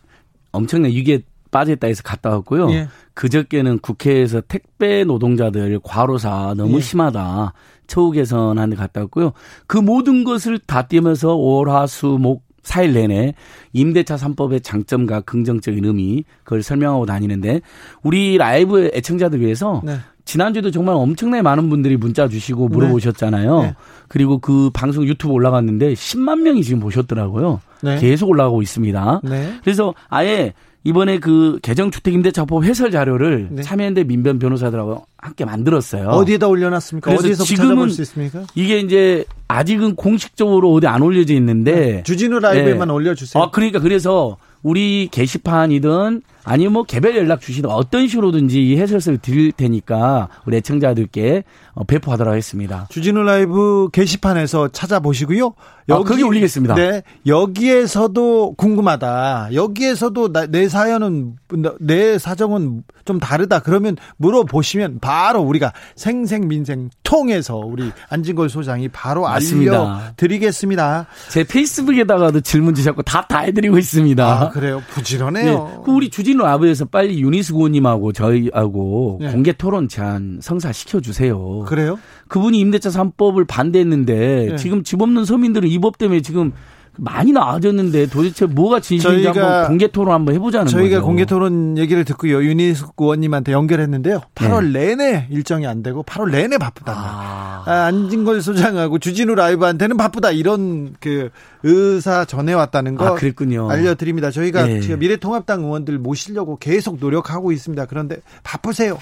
[0.52, 2.70] 엄청난 위기에 빠졌다 해서 갔다 왔고요.
[2.72, 2.88] 예.
[3.14, 6.80] 그저께는 국회에서 택배 노동자들 과로사 너무 예.
[6.80, 7.52] 심하다.
[7.86, 9.32] 처우 개선하는 데 갔다 왔고요.
[9.66, 13.34] 그 모든 것을 다 띄면서 월, 화, 수, 목 4일 내내
[13.72, 17.60] 임대차 3법의 장점과 긍정적인 의미 그걸 설명하고 다니는데
[18.02, 19.98] 우리 라이브 애청자들 위해서 네.
[20.24, 23.62] 지난주에도 정말 엄청나게 많은 분들이 문자 주시고 물어보셨잖아요.
[23.62, 23.74] 네.
[24.08, 27.60] 그리고 그 방송 유튜브 올라갔는데 10만 명이 지금 보셨더라고요.
[27.82, 27.98] 네.
[27.98, 29.20] 계속 올라가고 있습니다.
[29.24, 29.54] 네.
[29.62, 33.62] 그래서 아예 이번에 그 개정주택임대차법 해설 자료를 네.
[33.62, 36.08] 참여연대 민변 변호사들하고 함께 만들었어요.
[36.08, 37.12] 어디에다 올려놨습니까?
[37.14, 38.42] 어디서 지금은 찾아볼 수 있습니까?
[38.54, 42.94] 이게 이제 아직은 공식적으로 어디 안 올려져 있는데 주진우 라이브에만 네.
[42.94, 43.42] 올려주세요.
[43.42, 49.52] 아, 그러니까 그래서 우리 게시판이든 아니면 뭐 개별 연락 주시든 어떤 식으로든지 이 해설서를 드릴
[49.52, 52.86] 테니까 우리 애청자들께 어, 배포하도록 하겠습니다.
[52.90, 55.54] 주진우 라이브 게시판에서 찾아보시고요.
[55.90, 56.74] 아, 거기 올리겠습니다.
[56.76, 57.02] 네.
[57.26, 59.50] 여기에서도 궁금하다.
[59.52, 61.36] 여기에서도 나- 내 사연은
[61.80, 63.60] 내 사정은 좀 다르다.
[63.60, 69.96] 그러면 물어보시면 바로 우리가 생생민생 통해서 우리 안진걸 소장이 바로 맞습니다.
[69.98, 71.06] 알려드리겠습니다.
[71.30, 74.24] 제 페이스북에다가도 질문 주셨고 다다 해드리고 있습니다.
[74.26, 74.82] 아, 그래요?
[74.90, 75.64] 부지런해요.
[75.64, 75.74] 네.
[75.84, 79.30] 그 우리 주진 우 아부에서 빨리 유니스 구원님하고 저희하고 네.
[79.32, 81.60] 공개 토론 제안 성사시켜 주세요.
[81.66, 81.98] 그래요?
[82.28, 84.56] 그분이 임대차 3법을 반대했는데 네.
[84.56, 86.52] 지금 집 없는 서민들은 이 법 때문에 지금
[86.98, 91.06] 많이 나아졌는데 도대체 뭐가 진실인지 저희가- 한번 공개 토론 한번 해보자는 저희가 거죠.
[91.06, 92.42] 공개 토론 얘기를 듣고요.
[92.44, 94.20] 유니스 의원님한테 연결했는데요.
[94.34, 96.92] 8월 내내 일정이 안 되고 8월 내내 바쁘다.
[96.94, 97.62] 아.
[97.66, 101.30] 아, 안진걸 소장하고 주진우 라이브한테는 바쁘다 이런 그
[101.62, 103.70] 의사 전해왔다는 거 아, 그랬군요.
[103.70, 104.30] 알려드립니다.
[104.30, 104.80] 저희가 예.
[104.80, 107.86] 지금 미래통합당 의원들 모시려고 계속 노력하고 있습니다.
[107.86, 108.98] 그런데 바쁘세요.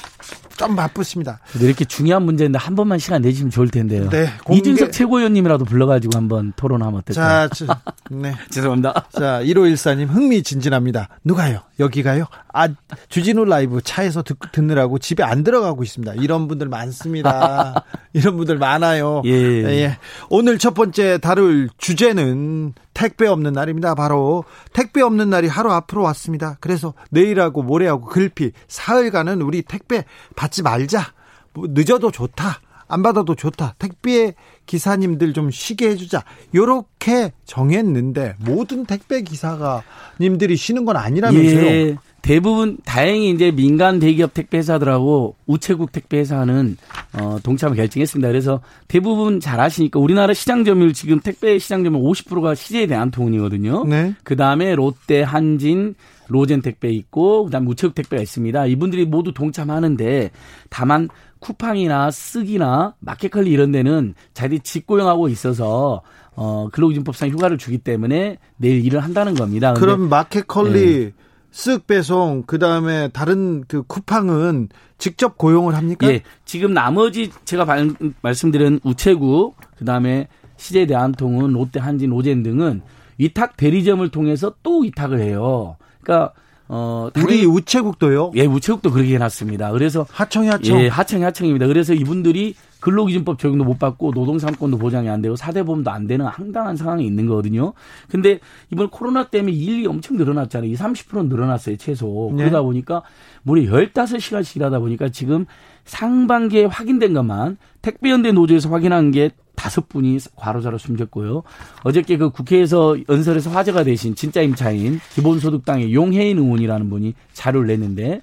[0.57, 1.41] 좀 바쁘십니다.
[1.61, 4.09] 이렇게 중요한 문제인데 한 번만 시간 내주시면 좋을 텐데요.
[4.11, 7.49] 네, 공개- 이준석 최고위원님이라도 불러가지고 한번 토론하면 어떨까요?
[7.49, 7.67] 자, 저,
[8.11, 8.35] 네.
[8.51, 9.07] 죄송합니다.
[9.13, 11.09] 자, 1514님 흥미진진합니다.
[11.25, 11.61] 누가요?
[11.81, 12.27] 여기가요?
[12.53, 12.69] 아,
[13.09, 16.15] 주진우 라이브 차에서 듣, 듣느라고 집에 안 들어가고 있습니다.
[16.15, 17.85] 이런 분들 많습니다.
[18.13, 19.23] 이런 분들 많아요.
[19.25, 19.99] 예.
[20.29, 23.95] 오늘 첫 번째 다룰 주제는 택배 없는 날입니다.
[23.95, 26.57] 바로 택배 없는 날이 하루 앞으로 왔습니다.
[26.61, 30.05] 그래서 내일하고 모레하고 글피 사흘간은 우리 택배
[30.37, 31.13] 받지 말자.
[31.55, 32.61] 뭐 늦어도 좋다.
[32.93, 33.75] 안 받아도 좋다.
[33.79, 34.35] 택배
[34.67, 36.25] 기사님들 좀 쉬게 해주자.
[36.55, 39.83] 요렇게 정했는데 모든 택배 기사가
[40.21, 41.65] 님들이 쉬는 건 아니라면서요.
[41.65, 41.97] 예.
[42.21, 46.77] 대부분 다행히 이제 민간 대기업 택배 회사들하고 우체국 택배 회사는
[47.15, 48.29] 어 동참을 결정했습니다.
[48.29, 53.85] 그래서 대부분 잘 아시니까 우리나라 시장 점유율 지금 택배 시장 점유율 50%가 CJ 대한통운이거든요.
[53.87, 54.15] 네.
[54.23, 55.95] 그 다음에 롯데, 한진,
[56.29, 58.67] 로젠 택배 있고 그다음에 우체국 택배가 있습니다.
[58.67, 60.31] 이분들이 모두 동참하는데
[60.71, 61.09] 다만
[61.43, 66.03] 쿠팡이나 쓰기나 마켓컬리 이런 데는 자기들이 직고용하고 있어서
[66.35, 69.75] 어, 근로기준법상 휴가를 주기 때문에 내일 일을 한다는 겁니다.
[69.75, 71.13] 그럼 마켓컬리 예.
[71.53, 76.07] 쓱 배송 그다음에 다른 그 쿠팡은 직접 고용을 합니까?
[76.09, 76.23] 예.
[76.47, 77.91] 지금 나머지 제가 발,
[78.23, 82.83] 말씀드린 우체국 그다음에 CJ 대한통운, 롯데 한진, 노젠 등은
[83.19, 85.77] 위탁 대리점을 통해서 또 위탁을 해요.
[86.01, 86.33] 그러니까
[86.75, 88.33] 어, 우리 우체국도요?
[88.35, 89.73] 예, 우체국도 그렇게 해놨습니다.
[89.73, 90.81] 그래서 하청이 하청.
[90.81, 91.67] 예, 하청이 하청입니다.
[91.67, 97.07] 그래서 이분들이 근로기준법 적용도 못 받고 노동상권도 보장이 안 되고 사대보험도 안 되는 황당한 상황이
[97.07, 97.73] 있는 거거든요.
[98.11, 98.41] 근데
[98.73, 100.69] 이번 코로나 때문에 일이 엄청 늘어났잖아요.
[100.69, 102.33] 이 30% 늘어났어요, 최소.
[102.33, 102.45] 네.
[102.45, 103.03] 그러다 보니까
[103.45, 105.47] 무려 15시간씩 일하다 보니까 지금
[105.85, 111.45] 상반기에 확인된 것만 택배연대 노조에서 확인한 게 다섯 분이 과로자로 숨졌고요.
[111.85, 118.23] 어저께 그 국회에서 연설에서 화제가 되신 진짜 임차인 기본소득당의 용해인 의원이라는 분이 자료를 냈는데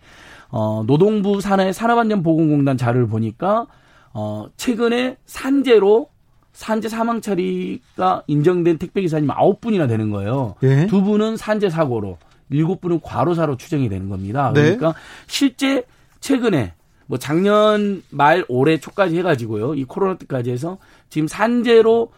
[0.50, 3.68] 어 노동부 산하의 산업안전보건공단 자료를 보니까
[4.14, 6.10] 어 최근에 산재로
[6.54, 10.56] 산재 사망 처리가 인정된 택배 기사님 아홉 분이나 되는 거예요.
[10.64, 10.88] 예?
[10.88, 12.18] 두 분은 산재 사고로,
[12.50, 14.52] 일곱 분은 과로사로 추정이 되는 겁니다.
[14.54, 14.76] 네.
[14.76, 14.94] 그러니까
[15.28, 15.84] 실제
[16.20, 16.74] 최근에
[17.06, 19.76] 뭐 작년 말 올해 초까지 해가지고요.
[19.76, 20.78] 이 코로나 때까지 해서
[21.10, 22.12] 지금 산재로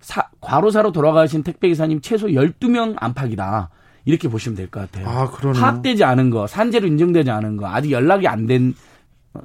[0.00, 3.70] 사, 과로사로 돌아가신 택배 기사님 최소 12명 안팎이다.
[4.06, 5.08] 이렇게 보시면 될 것 같아요.
[5.08, 5.62] 아, 그러네요.
[5.62, 8.74] 파악되지 않은 거, 산재로 인정되지 않은 거, 아직 연락이 안 된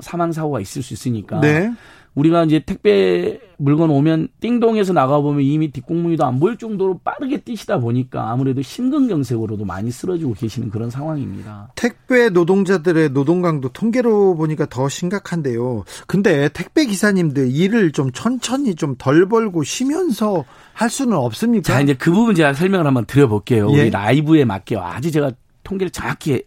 [0.01, 1.41] 사망 사고가 있을 수 있으니까.
[1.41, 1.71] 네.
[2.15, 8.31] 우리가 이제 택배 물건 오면 띵동에서 나가보면 이미 뒷공무니도 안 보일 정도로 빠르게 뛰시다 보니까
[8.31, 11.71] 아무래도 심근경색으로도 많이 쓰러지고 계시는 그런 상황입니다.
[11.75, 15.83] 택배 노동자들의 노동 강도 통계로 보니까 더 심각한데요.
[16.07, 21.71] 근데 택배 기사님들 일을 좀 천천히 좀 덜 벌고 쉬면서 할 수는 없습니까?
[21.73, 23.71] 자, 이제 그 부분 제가 설명을 한번 드려볼게요.
[23.71, 23.81] 예.
[23.81, 25.31] 우리 라이브에 맞게 아주 제가
[25.63, 26.41] 통계를 정확히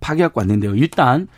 [0.00, 0.74] 파괴하고 왔는데요.
[0.74, 1.28] 일단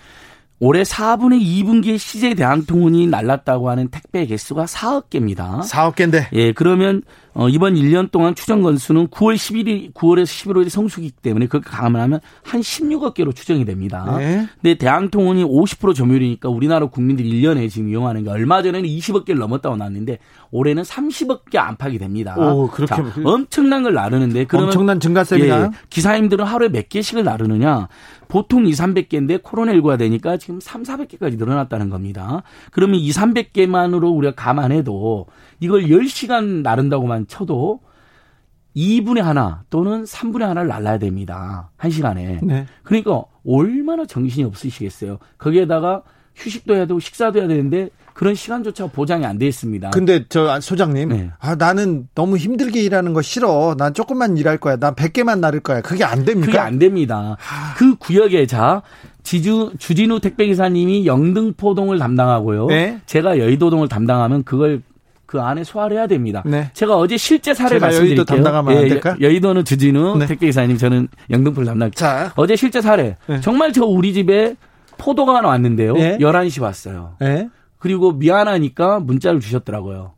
[0.61, 5.61] 올해 4분의 2분기에 CJ 대한통운이 날랐다고 하는 택배 개수가 4억 개입니다.
[5.61, 6.29] 4억 개인데.
[6.33, 7.03] 예, 그러면
[7.39, 12.61] 어 이번 1년 동안 추정 건수는 9월 11일 9월에서 11월이 성수기 때문에 그렇게 감안하면 한
[12.61, 14.17] 16억 개로 추정이 됩니다.
[14.19, 14.49] 네.
[14.61, 19.77] 근데 대한통운이 50% 점유율이니까 우리나라 국민들이 1년에 지금 이용하는 게 얼마 전에는 20억 개를 넘었다고
[19.77, 20.19] 나왔는데
[20.51, 22.35] 올해는 30억 개 안팎이 됩니다.
[22.37, 25.63] 오, 그렇게 자, 엄청난 걸 나르는데 그러면 엄청난 증가세입니다.
[25.63, 27.87] 예, 기사님들은 하루에 몇 개씩을 나르느냐?
[28.27, 32.43] 보통 2, 300개인데 코로나19가 되니까 지금 3, 400개까지 늘어났다는 겁니다.
[32.73, 35.27] 그러면 2, 300개만으로 우리가 감안해도
[35.61, 37.81] 이걸 10시간 나른다고만 쳐도
[38.77, 41.71] 2분의 하나 또는 3분의 하나를 날라야 됩니다.
[41.79, 42.45] 1시간에.
[42.45, 42.67] 네.
[42.83, 45.19] 그러니까 얼마나 정신이 없으시겠어요.
[45.39, 46.03] 거기에다가
[46.37, 49.91] 휴식도 해야 되고 식사도 해야 되는데 그런 시간조차 보장이 안 돼 있습니다.
[49.91, 51.31] 근데 저 소장님, 네.
[51.39, 53.77] 아 나는 너무 힘들게 일하는 거 싫어.
[53.79, 54.77] 난 조금만 일할 거야.
[54.77, 55.81] 난 100개만 나를 거야.
[55.81, 56.47] 그게 안 됩니까?
[56.47, 57.37] 그게 안 됩니다.
[57.39, 57.75] 하...
[57.75, 58.83] 그 구역에 자
[59.23, 62.67] 지주 주진우 택배 기사님이 영등포동을 담당하고요.
[62.67, 63.01] 네?
[63.07, 64.83] 제가 여의도동을 담당하면 그걸
[65.29, 66.43] 그 안에 소화를 해야 됩니다.
[66.47, 66.71] 네.
[66.73, 68.17] 제가 어제 실제 사례 말씀드릴게요.
[68.17, 69.17] 여의도 담당하면 예, 안 될까?
[69.21, 70.27] 여의도는 주진우 네.
[70.27, 71.91] 택배 기사님, 저는 영등포를 담당.
[71.91, 73.19] 자, 어제 실제 사례.
[73.27, 73.39] 네.
[73.43, 74.57] 정말 저 우리 집에
[74.97, 75.93] 포도가 하나 왔는데요.
[75.93, 76.17] 네.
[76.17, 77.17] 11시 왔어요.
[77.21, 77.51] 네.
[77.79, 80.13] 그리고 미안하니까 문자를 주셨더라고요.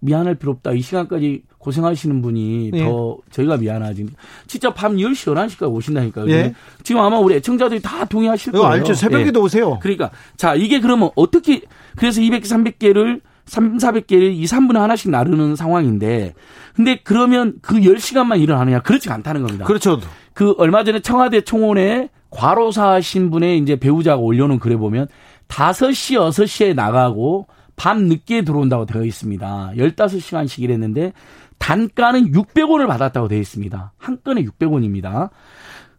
[0.00, 0.72] 미안할 필요 없다.
[0.72, 2.84] 이 시간까지 고생하시는 분이 네.
[2.84, 4.06] 더 저희가 미안하지.
[4.48, 6.26] 진짜 밤 10시, 11시까지 오신다니까요.
[6.26, 6.54] 네.
[6.82, 8.66] 지금 아마 우리 애청자들이 다 동의하실 거예요.
[8.66, 8.94] 알죠.
[8.94, 9.44] 새벽에도 네.
[9.44, 9.78] 오세요.
[9.80, 11.62] 그러니까 자, 이게 그러면 어떻게
[11.94, 16.34] 그래서 200개, 300개를 3, 400개를 2, 3분의 하나씩 나르는 상황인데
[16.74, 18.80] 근데 그러면 그 10시간만 일을 하느냐?
[18.80, 19.64] 그렇지 않다는 겁니다.
[19.64, 19.98] 그렇죠.
[20.34, 25.08] 그 얼마 전에 청와대 청원에 과로사 신분의 이제 배우자가 올려놓은 글에 보면
[25.48, 29.72] 5시, 6시에 나가고 밤 늦게 들어온다고 되어 있습니다.
[29.76, 31.12] 15시간씩 일했는데
[31.58, 33.92] 단가는 600원을 받았다고 되어 있습니다.
[33.98, 35.30] 한 건에 600원입니다.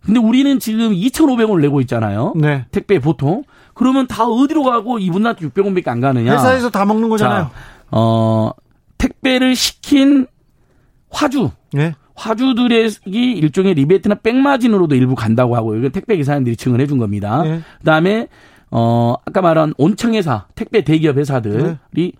[0.05, 2.33] 근데 우리는 지금 2,500원을 내고 있잖아요.
[2.37, 2.65] 네.
[2.71, 3.43] 택배 보통.
[3.73, 6.33] 그러면 다 어디로 가고 이분한테 600원밖에 안 가느냐.
[6.33, 7.43] 회사에서 다 먹는 거잖아요.
[7.43, 7.51] 자,
[7.91, 8.51] 어,
[8.97, 10.27] 택배를 시킨
[11.09, 11.51] 화주.
[11.73, 11.93] 네.
[12.15, 17.41] 화주들의 일종의 리베이트나 백마진으로도 일부 간다고 하고 이건 택배 기사님들이 증언해 준 겁니다.
[17.43, 17.61] 네.
[17.79, 18.27] 그다음에
[18.69, 22.11] 어 아까 말한 원청 회사 택배 대기업 회사들이 네.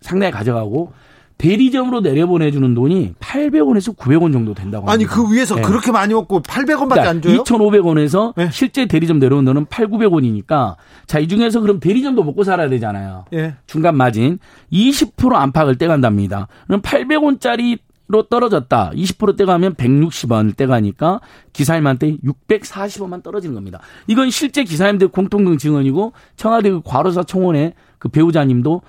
[0.00, 0.92] 상당히 가져가고
[1.36, 4.92] 대리점으로 내려보내주는 돈이 800원에서 900원 정도 된다고 합니다.
[4.92, 5.62] 아니 그 위에서 네.
[5.62, 7.42] 그렇게 많이 먹고 800원밖에 그러니까 안 줘요?
[7.42, 8.48] 2,500원에서 네.
[8.52, 13.24] 실제 대리점 내려온 돈은 8, 900원이니까 자 이 중에서 그럼 대리점도 먹고 살아야 되잖아요.
[13.32, 13.54] 네.
[13.66, 14.38] 중간 마진
[14.72, 16.48] 20% 안팎을 떼간답니다.
[16.66, 18.90] 그럼 800원짜리 로 떨어졌다.
[18.94, 21.22] 20% 떼가면 160원 떼가니까
[21.54, 22.18] 기사님한테
[22.48, 23.80] 640원만 떨어지는 겁니다.
[24.06, 28.82] 이건 실제 기사님들 공통된 증언이고 청와대 그 과로사 총원의 그 배우자님도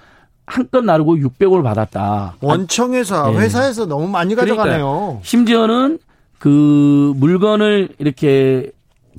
[0.46, 2.36] 한건 나르고 600원을 받았다.
[2.42, 3.38] 원청회사 네.
[3.40, 4.86] 회사에서 너무 많이 가져가네요.
[4.98, 6.00] 그러니까 심지어는
[6.40, 8.72] 그 물건을 이렇게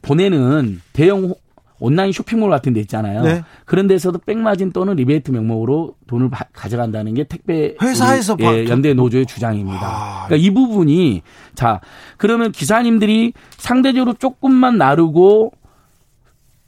[0.03, 1.35] 보내는 대형
[1.79, 3.23] 온라인 쇼핑몰 같은 데 있잖아요.
[3.23, 3.43] 네.
[3.67, 8.67] 그런 데서도 백마진 또는 리베이트 명목으로 돈을 바- 가져간다는 게 택배 회사에서 우리, 바- 예,
[8.69, 9.81] 연대 노조의 주장입니다.
[9.83, 10.25] 아.
[10.27, 11.23] 그러니까 이 부분이
[11.55, 11.81] 자
[12.17, 15.53] 그러면 기사님들이 상대적으로 조금만 나르고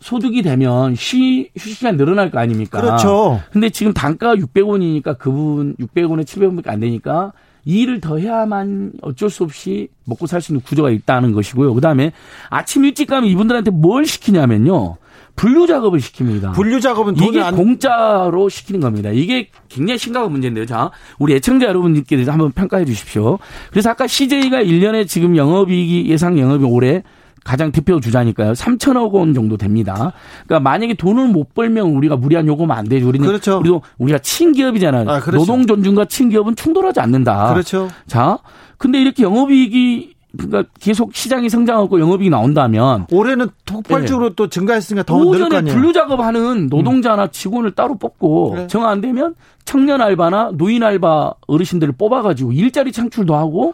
[0.01, 2.81] 소득이 되면 쉬, 휴식 시간 늘어날 거 아닙니까?
[2.81, 3.41] 그렇죠.
[3.53, 7.33] 근데 지금 단가가 600원이니까 그분 600원에 700원밖에 안 되니까
[7.65, 11.75] 이 일을 더 해야만 어쩔 수 없이 먹고 살 수 있는 구조가 있다는 것이고요.
[11.75, 12.13] 그다음에
[12.49, 14.97] 아침 일찍 가면 이분들한테 뭘 시키냐면요.
[15.37, 16.53] 분류 작업을 시킵니다.
[16.55, 19.11] 분류 작업은 이게 안 공짜로 시키는 겁니다.
[19.11, 20.67] 이게 굉장히 심각한 문제인데요.
[20.67, 23.39] 자, 우리 애청자 여러분들께서 한번 평가해 주십시오.
[23.71, 27.05] 그래서 아까 CJ가 1년에 지금 영업이익이 예상 영업이 올해
[27.49, 28.53] 가장 대표 주자니까요.
[28.53, 30.13] 3천억 원 정도 됩니다.
[30.45, 33.09] 그러니까 만약에 돈을 못 벌면 우리가 무리한 요구하면 안 되죠.
[33.09, 33.57] 우리는 그렇죠.
[33.61, 35.09] 우리도 우리가 친기업이잖아요.
[35.09, 35.39] 아, 그렇죠.
[35.47, 37.55] 노동 존중과 친기업은 충돌하지 않는다.
[37.55, 37.89] 그렇죠.
[38.07, 38.37] 자,
[38.77, 45.39] 근데 이렇게 영업이익이 그러니까 계속 시장이 성장하고 영업이익이 나온다면 올해는 폭발적으로 또 증가했으니까 더 늘을
[45.41, 45.73] 거 오전에.
[45.73, 48.67] 분류 작업하는 노동자나 직원을 따로 뽑고 그래.
[48.67, 49.35] 정 안 되면
[49.65, 53.73] 청년 알바나 노인 알바 어르신들을 뽑아가지고 일자리 창출도 하고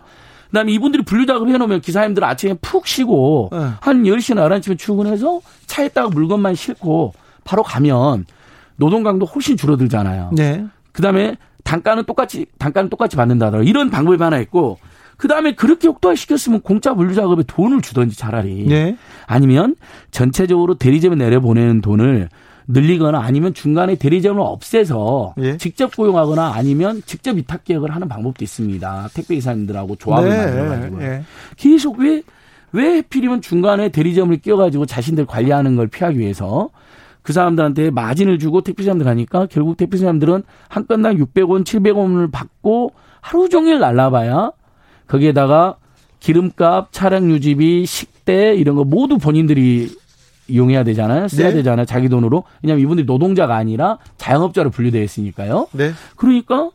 [0.55, 3.59] 그다음에 이분들이 분류 작업 해 놓으면 기사님들 아침에 푹 쉬고 네.
[3.81, 7.13] 한 10시나 11시면 출근해서 차에다가 물건만 싣고
[7.43, 8.25] 바로 가면
[8.77, 10.31] 노동 강도 훨씬 줄어들잖아요.
[10.37, 10.65] 네.
[10.93, 14.79] 그다음에 단가는 똑같이 단가는 똑같이 받는다더라 이런 방법이 하나 있고
[15.17, 18.97] 그 다음에 그렇게 혹도화 시켰으면 공짜 분류 작업에 돈을 주던지 차라리 네.
[19.27, 19.75] 아니면
[20.13, 22.29] 전체적으로 대리점에 내려보내는 돈을
[22.67, 25.57] 늘리거나 아니면 중간에 대리점을 없애서 예.
[25.57, 29.09] 직접 고용하거나 아니면 직접 위탁 계약을 하는 방법도 있습니다.
[29.15, 31.23] 택배 기사님들하고 조합을 만들어 가지고 네.
[31.57, 36.71] 계속 왜왜 하필이면 중간에 대리점을 끼워 가지고 자신들 관리하는 걸 피하기 위해서
[37.23, 42.93] 그 사람들한테 마진을 주고 택배 사람들 가니까 결국 택배 사람들은 한 건당 600원, 700원을 받고
[43.21, 44.53] 하루 종일 날라봐야
[45.07, 45.77] 거기에다가
[46.21, 49.91] 기름값, 차량 유지비, 식대 이런 거 모두 본인들이
[50.49, 51.29] 이용해야 되잖아요.
[51.29, 51.55] 써야 네.
[51.55, 51.87] 되잖아요.
[51.87, 52.45] 자기 돈으로.
[52.63, 55.69] 왜냐하면 이분들이 노동자가 아니라 자영업자로 분류되어 있으니까요.
[55.73, 55.93] 네.
[56.17, 56.71] 그러니까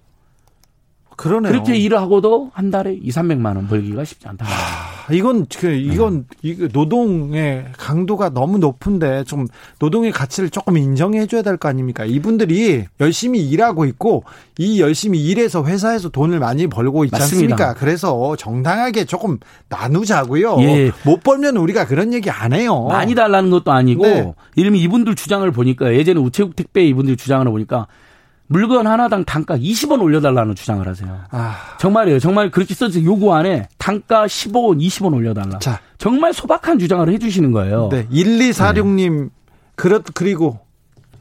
[1.16, 1.52] 그러네요.
[1.52, 4.60] 그렇게 일을 하고도 한 달에 2, 300만 원 벌기가 쉽지 거예요.
[4.60, 6.26] 아, 이건 그 이건
[6.74, 9.48] 노동의 강도가 너무 높은데 좀
[9.80, 12.06] 노동의 가치를 조금 인정해 줘야 될 거 아닙니까?
[12.06, 14.24] 이분들이 열심히 일하고 있고
[14.58, 17.54] 이 열심히 일해서 회사에서 돈을 많이 벌고 있지 맞습니다.
[17.56, 17.74] 않습니까?
[17.80, 19.38] 그래서 정당하게 조금
[19.69, 20.58] 나누자고요.
[20.62, 20.91] 예.
[21.04, 22.86] 못 벌면 우리가 그런 얘기 안 해요.
[22.89, 24.34] 많이 달라는 것도 아니고 네.
[24.56, 27.88] 이름이 이분들 주장을 보니까 예전에 우체국 택배 이분들 주장을 보니까
[28.52, 31.20] 물건 하나당 단가 20원 올려달라는 주장을 하세요.
[31.30, 32.18] 아, 정말이에요.
[32.20, 35.60] 정말 그렇게 써서 요구 안에 단가 15원, 20원 올려달라.
[35.60, 37.90] 자, 정말 소박한 주장을 해주시는 거예요.
[37.92, 38.08] 네.
[38.10, 39.30] 1246님,
[39.76, 40.60] 그렇, 그리고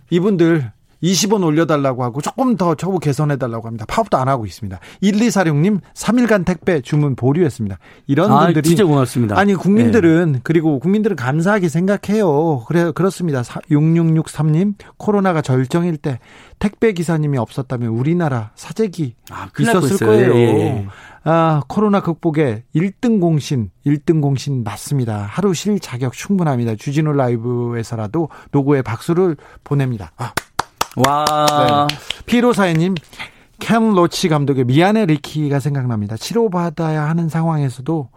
[0.09, 3.85] 이분들 20원 올려달라고 하고 조금 더 처우 개선해달라고 합니다.
[3.89, 4.79] 파업도 안 하고 있습니다.
[5.03, 7.79] 1246님, 3일간 택배 주문 보류했습니다.
[8.07, 8.69] 이런 아, 분들이.
[8.69, 9.39] 진짜 고맙습니다.
[9.39, 12.65] 아니, 국민들은, 그리고 국민들은 감사하게 생각해요.
[12.67, 13.43] 그래, 그렇습니다.
[13.43, 16.19] 6663님, 코로나가 절정일 때
[16.59, 20.07] 택배 기사님이 없었다면 우리나라 사재기 아, 있었을.
[20.07, 20.35] 거예요.
[20.35, 20.87] 예, 예.
[21.25, 25.27] 아, 코로나 극복에 1등 공신, 1등 공신 맞습니다.
[25.29, 26.77] 하루 쉴 자격 충분합니다.
[26.77, 30.13] 주진우 라이브에서라도 노고에 박수를 보냅니다.
[30.17, 30.33] 아,
[31.07, 31.87] 와.
[32.27, 32.95] 피로사회님,
[33.61, 36.17] 켄 로치 감독의 미안해 리키가 생각납니다.
[36.17, 38.09] 치료받아야 하는 상황에서도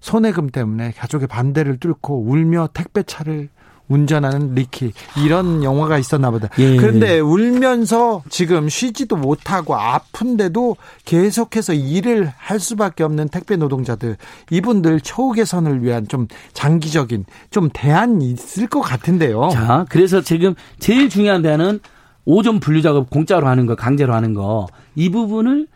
[0.00, 3.48] 손해금 때문에 가족의 반대를 뚫고 울며 택배차를
[3.88, 6.48] 운전하는 리키 이런 영화가 있었나 보다.
[6.58, 6.76] 예.
[6.76, 14.16] 그런데 울면서 지금 쉬지도 못하고 아픈데도 계속해서 일을 할 수밖에 없는 택배 노동자들
[14.50, 19.48] 이분들 처우 개선을 위한 좀 장기적인 좀 대안이 있을 것 같은데요.
[19.52, 21.80] 자, 그래서 지금 제일 중요한 데는
[22.24, 24.66] 오전 분류 작업 공짜로 하는 거, 강제로 하는 거.
[24.94, 25.66] 이 부분을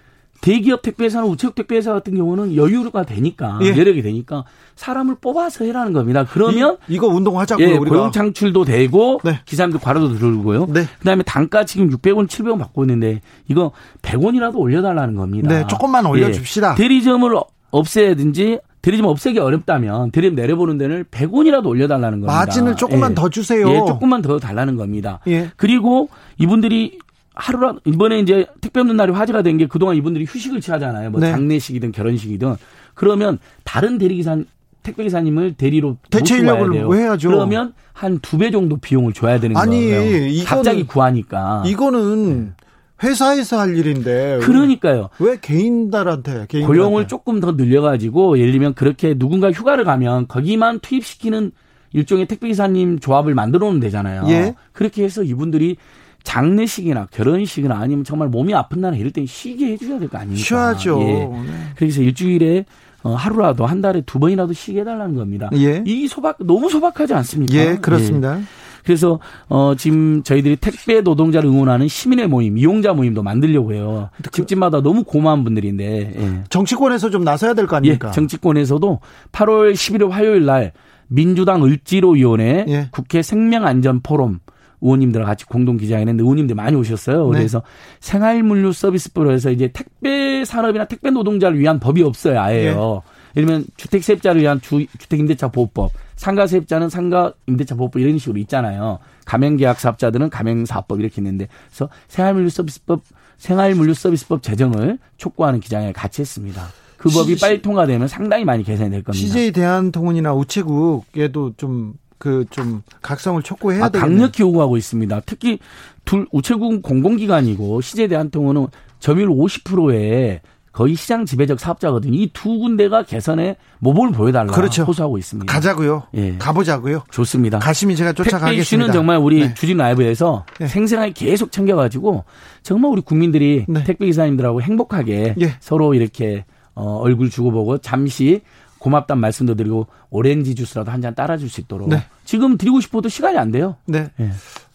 [0.42, 3.68] 대기업 택배사나 우체국 택배사 같은 경우는 여유가 되니까, 예.
[3.76, 6.26] 여력이 되니까 사람을 뽑아서 해라는 겁니다.
[6.28, 7.96] 그러면 이, 거 운동하자고요 예, 우리가.
[7.96, 9.38] 고용 창출도 되고 네.
[9.44, 10.66] 기사님들 과로도 들어오고요.
[10.66, 10.84] 네.
[10.98, 13.70] 그다음에 단가 지금 600원, 700원 받고 있는데 이거
[14.02, 15.48] 100원이라도 올려달라는 겁니다.
[15.48, 16.72] 네, 조금만 올려줍시다.
[16.72, 17.32] 예, 대리점을
[17.70, 22.32] 없애든지 대리점 없애기 어렵다면 대리점 내려보는 데는 100원이라도 올려달라는 겁니다.
[22.38, 23.14] 마진을 조금만 예.
[23.14, 23.68] 더 주세요.
[23.70, 25.20] 예, 조금만 더 달라는 겁니다.
[25.28, 25.50] 예.
[25.56, 26.98] 그리고 이분들이
[27.34, 31.10] 하루라 이번에 이제 택배 없는 날이 화제가 된 게 그동안 이분들이 휴식을 취하잖아요.
[31.10, 31.30] 뭐 네.
[31.30, 32.56] 장례식이든 결혼식이든
[32.94, 34.38] 그러면 다른 대리기사
[34.82, 36.74] 택배 기사님을 대리로 대체 인력을.
[36.98, 37.28] 해야죠.
[37.30, 40.28] 그러면 한 두 배 정도 비용을 줘야 되는 아니, 거예요.
[40.28, 41.62] 이거는- 갑자기 구하니까.
[41.66, 42.54] 이거는
[43.02, 44.46] 회사에서 할 일인데 네.
[44.46, 45.08] 그러니까요.
[45.18, 46.66] 왜 개인들한테 개인들한테.
[46.66, 51.52] 고용을 조금 더 늘려가지고 예를 들면 그렇게 누군가 휴가를 가면 거기만 투입시키는
[51.92, 54.24] 일종의 택배기사님 조합을 만들어 놓으면 되잖아요.
[54.28, 54.54] 예.
[54.72, 55.76] 그렇게 해서 이분들이
[56.22, 60.42] 장례식이나 결혼식이나 아니면 정말 몸이 아픈 날 이럴 땐 쉬게 해줘야 될 거 아닙니까?
[60.44, 61.00] 쉬어야죠.
[61.02, 61.04] 예.
[61.04, 61.52] 네.
[61.76, 62.64] 그래서 일주일에
[63.02, 65.50] 어, 하루라도 한 달에 두 번이라도 쉬게 해달라는 겁니다.
[65.54, 65.82] 예.
[65.84, 67.54] 이 소박 너무 소박하지 않습니까?
[67.56, 68.38] 예, 그렇습니다.
[68.84, 69.18] 그래서
[69.48, 74.10] 어 지금 저희들이 택배 노동자를 응원하는 시민의 모임, 이용자 모임도 만들려고 해요.
[74.22, 76.44] 그 집집마다 너무 고마운 분들인데 예.
[76.48, 78.08] 정치권에서 좀 나서야 될 거 아닙니까?
[78.08, 79.00] 예, 정치권에서도
[79.32, 80.72] 8월 11일 화요일 날
[81.08, 82.88] 민주당 을지로위원회 예.
[82.90, 84.40] 국회 생명안전포럼
[84.80, 87.30] 의원님들 같이 공동 기자회했는데 의원님들 많이 오셨어요.
[87.30, 87.38] 네.
[87.38, 87.62] 그래서
[88.00, 92.40] 생활물류 서비스부로해서 이제 택배 산업이나 택배 노동자를 위한 법이 없어요.
[92.40, 93.02] 아예요.
[93.36, 95.92] 예를 들면 주택 세입자를 위한 주, 주택 임대차 보호법,
[96.22, 99.00] 상가 세입자는 상가 임대차 보호법 이런 식으로 있잖아요.
[99.24, 103.02] 가맹 계약 사업자들은 가맹 사업법 이렇게 있는데 그래서 생활물류 서비스법
[103.38, 106.68] 생활물류 서비스법 제정을 촉구하는 기자회를 같이 했습니다.
[106.96, 109.20] 그 법이 시- 빨리 통과되면 상당히 많이 개선이 될 겁니다.
[109.26, 114.16] CJ 대한통운이나 우체국에도 좀 그좀 각성을 촉구해야 아, 되겠네요.
[114.16, 115.22] 강력히 요구하고 있습니다.
[115.26, 115.58] 특히
[116.04, 118.68] 둘 우체국 공공기관이고 CJ 대한통운은
[119.00, 120.40] 점유율 50%의
[120.72, 122.14] 거의 시장 지배적 사업자거든요.
[122.14, 124.84] 이 두 군데가 개선에 모범을 보여달라 그렇죠.
[124.84, 125.52] 호소하고 있습니다.
[125.52, 126.04] 가자고요.
[126.14, 126.36] 예.
[126.38, 127.02] 가보자고요.
[127.10, 127.58] 좋습니다.
[127.58, 128.60] 가시면 제가 쫓아가겠습니다.
[128.62, 129.54] 이슈는 정말 우리 네.
[129.54, 130.66] 주진 라이브에서 네.
[130.66, 132.24] 생생하게 계속 챙겨가지고
[132.62, 133.84] 정말 우리 국민들이 네.
[133.84, 135.56] 택배 기사님들하고 행복하게 예.
[135.60, 138.40] 서로 이렇게 어, 얼굴 주고보고 잠시
[138.78, 142.02] 고맙단 말씀도 드리고 오렌지 주스라도 한 잔 따라줄 수 있도록 네.
[142.24, 143.76] 지금 드리고 싶어도 시간이 안 돼요.
[143.84, 144.08] 네.
[144.20, 144.30] 예.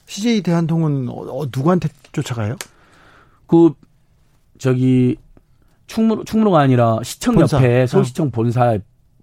[0.06, 2.56] CJ 대한통운 어, 어, 누구한테 쫓아가요?
[3.48, 3.74] 그
[4.60, 5.18] 저기
[5.88, 7.58] 충무 충무로가 아니라 시청 본사.
[7.58, 7.88] 옆에 어.
[7.88, 8.78] 서울시청 본사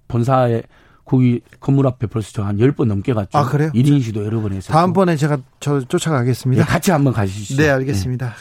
[0.09, 0.63] 본사에
[1.05, 3.37] 거기 건물 앞에 벌써 저한 10번 넘게 갔죠.
[3.37, 3.71] 아, 그래요?
[3.75, 4.73] 1인 시도 여러 번 했었고.
[4.73, 6.65] 다음번에 제가 저 예, 쫓아가겠습니다.
[6.65, 7.57] 같이 한번 가시죠.
[7.61, 8.35] 네, 알겠습니다.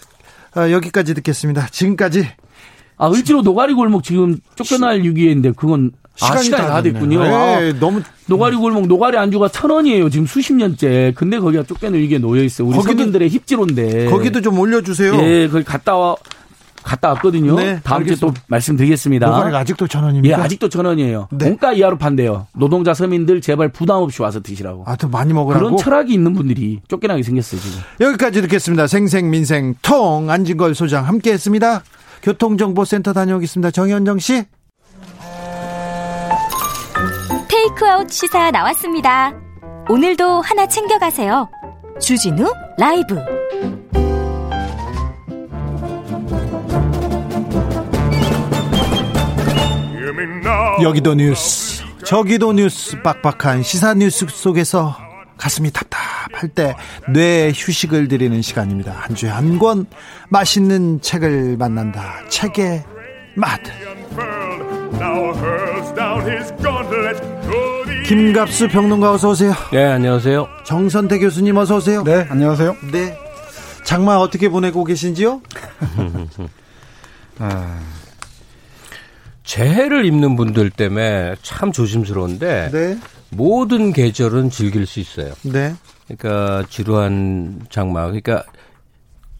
[0.54, 1.68] 아, 여기까지 듣겠습니다.
[1.68, 2.26] 지금까지
[2.98, 7.22] 아, 을지로 노가리 골목 지금 쫓겨날 위기인데 그건 아, 시간이 다 됐군요.
[7.22, 10.10] 아, 네, 너무 노가리 골목 노가리 안주가 천 원이에요.
[10.10, 11.12] 지금 수십 년째.
[11.18, 12.68] 근데 거기가 쫓겨날 위기에 놓여 있어요.
[12.68, 14.06] 우리 거기도- 서민들의 힙지로인데.
[14.10, 15.16] 거기도 좀 올려 주세요.
[15.22, 16.16] 예, 거기 갔다 와
[16.84, 17.56] 갔다 왔거든요.
[17.56, 18.42] 네, 다음 주에 또 알겠습니다.
[18.48, 19.28] 말씀드리겠습니다.
[19.28, 20.44] 노가리가 아직도 천 예, 원입니까?
[20.44, 21.28] 아직도 천 원이에요.
[21.32, 21.46] 네.
[21.48, 22.48] 원가 이하로 판대요.
[22.54, 24.84] 노동자 서민들 제발 부담 없이 와서 드시라고.
[24.86, 25.66] 아, 더 많이 먹으라고.
[25.66, 27.80] 그런 철학이 있는 분들이 쫓겨나게 생겼어요, 지금.
[28.02, 28.88] 여기까지 듣겠습니다.
[28.88, 31.84] 생생 민생 통 안진걸 소장 함께 했습니다.
[32.22, 33.72] 교통정보센터 다녀오겠습니다.
[33.72, 34.44] 정현정 씨.
[37.48, 39.34] 테이크아웃 시사 나왔습니다.
[39.90, 41.50] 오늘도 하나 챙겨가세요.
[42.00, 43.16] 주진우 라이브.
[50.82, 54.96] 여기도 뉴스, 저기도 뉴스, 빡빡한 시사 뉴스 속에서
[55.38, 58.92] 가슴이 답답할 때뇌 휴식을 드리는 시간입니다.
[58.94, 59.86] 한 주에 한 권
[60.30, 62.16] 맛있는 책을 만난다.
[62.30, 62.84] 책의
[63.36, 63.60] 맛.
[68.06, 69.54] 김갑수 평론가 어서 오세요.
[69.72, 70.48] 네, 안녕하세요.
[70.66, 72.04] 정선태 교수님 어서 오세요.
[72.04, 72.76] 네, 안녕하세요.
[72.92, 73.18] 네.
[73.86, 75.42] 장마 어떻게 보내고 계신지요?
[77.40, 77.80] 아,
[79.44, 82.98] 재해를 입는 분들 때문에 참 조심스러운데 네.
[83.30, 85.34] 모든 계절은 즐길 수 있어요.
[85.44, 85.74] 네.
[86.08, 88.04] 그러니까 지루한 장마.
[88.06, 88.44] 그러니까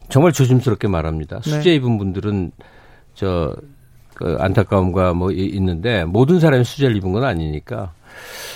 [0.08, 1.40] 정말 조심스럽게 말합니다.
[1.40, 1.50] 네.
[1.50, 2.52] 수제 입은 분들은
[3.14, 3.54] 저
[4.14, 7.92] 그 안타까움과 뭐 이- 있는데 모든 사람이 수제를 입은 건 아니니까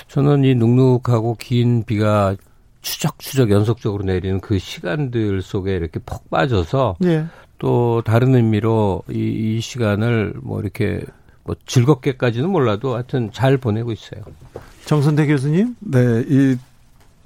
[0.06, 2.36] 저는 이 눅눅하고 긴 비가
[2.80, 7.26] 추적추적 연속적으로 내리는 그 시간들 속에 이렇게 푹 빠져서 예.
[7.58, 11.00] 또 다른 의미로 이, 이 시간을 뭐 이렇게
[11.48, 14.20] 뭐 즐겁게까지는 몰라도 하여튼 잘 보내고 있어요.
[14.84, 15.76] 정선태 교수님?
[15.80, 16.58] 네, 이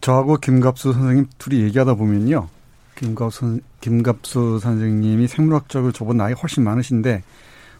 [0.01, 2.49] 저하고 김갑수 선생님 둘이 얘기하다 보면요.
[2.95, 7.25] 김갑수, 선- 김갑수 선생님이 생물학적으로 저보다 나이 훨씬 많으신데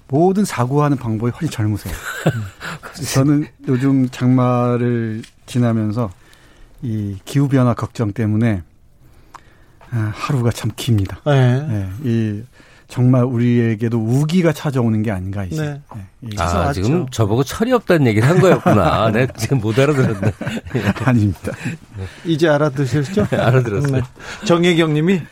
[0.09, 1.95] 모든 사고하는 방법이 훨씬 젊으세요.
[3.15, 6.11] 저는 요즘 장마를 지나면서
[6.83, 8.65] 이 기후 변화 걱정 때문에
[9.93, 11.21] 아, 하루가 참 깁니다.
[11.25, 11.61] 네.
[11.69, 12.43] 네, 이
[12.93, 15.63] 정말 우리에게도 우기가 찾아오는 게 아닌가 이제.
[15.63, 15.81] 네.
[15.95, 16.83] 네, 이- 아, 왔죠.
[16.83, 19.09] 지금 저보고 철이 없다는 얘기를 한 거였구나.
[19.11, 20.31] 내가 지금 못 알아들었네.
[21.03, 21.53] 아닙니다.
[22.27, 23.29] 이제 알아두셨죠?
[23.31, 23.93] 알아들었어요.
[23.97, 24.03] 네.
[24.45, 25.23] 정혜경 님이,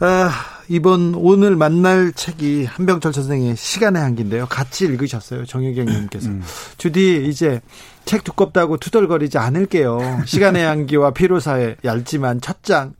[0.00, 0.30] 아,
[0.68, 4.46] 이번 오늘 만날 책이 한병철 선생의 시간의 한기인데요.
[4.46, 5.44] 같이 읽으셨어요.
[5.46, 6.30] 정혜경 님께서.
[6.30, 6.42] 음.
[6.78, 7.60] 주디, 이제
[8.04, 10.22] 책 두껍다고 투덜거리지 않을게요.
[10.26, 12.94] 시간의 한기와 피로사에 얇지만 첫 장.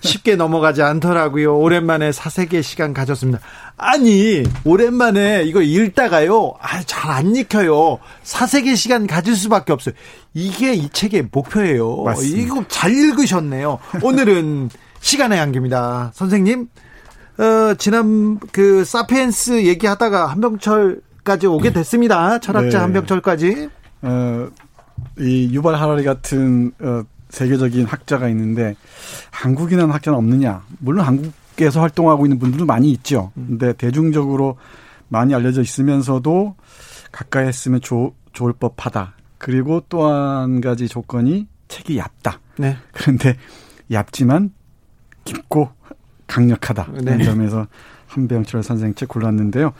[0.00, 1.58] 쉽게 넘어가지 않더라고요.
[1.58, 3.40] 오랜만에 사색의 시간 가졌습니다.
[3.78, 6.54] 아니, 오랜만에 이거 읽다가요.
[6.60, 7.98] 아, 잘 안 읽혀요.
[8.22, 9.94] 사색의 시간 가질 수밖에 없어요.
[10.34, 12.02] 이게 이 책의 목표예요.
[12.02, 12.38] 맞습니다.
[12.38, 13.78] 이거 잘 읽으셨네요.
[14.02, 14.68] 오늘은
[15.00, 16.10] 시간의 한계입니다.
[16.14, 16.68] 선생님,
[17.38, 22.38] 어, 지난 그 사피엔스 얘기하다가 한병철까지 오게 됐습니다.
[22.40, 22.82] 철학자 네.
[22.82, 23.68] 한병철까지.
[24.02, 24.48] 어,
[25.18, 28.74] 이 유발 하라리 같은 어, 세계적인 학자가 있는데
[29.30, 30.64] 한국이라는 학자는 없느냐?
[30.78, 33.32] 물론 한국에서 활동하고 있는 분들도 많이 있죠.
[33.34, 34.56] 근데 대중적으로
[35.08, 36.56] 많이 알려져 있으면서도
[37.12, 39.14] 가까이 했으면 좋, 좋을 법하다.
[39.38, 42.40] 그리고 또 한 가지 조건이 책이 얇다.
[42.58, 42.76] 네.
[42.92, 43.36] 그런데
[43.90, 44.52] 얇지만
[45.24, 45.70] 깊고
[46.26, 46.88] 강력하다.
[47.02, 47.18] 네.
[47.18, 47.66] 그 점에서
[48.06, 49.72] 한병철 선생 책 골랐는데요.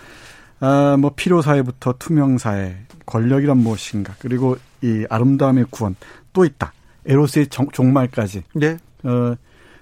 [0.61, 2.77] 아, 뭐 필요사회부터 투명사회,
[3.09, 5.97] 권력이란 무엇인가, 그리고 이 아름다움의 구원
[6.33, 6.73] 또 있다.
[7.07, 8.45] 에로스의 정, 종말까지.
[8.53, 8.77] 네.
[9.03, 9.35] 어,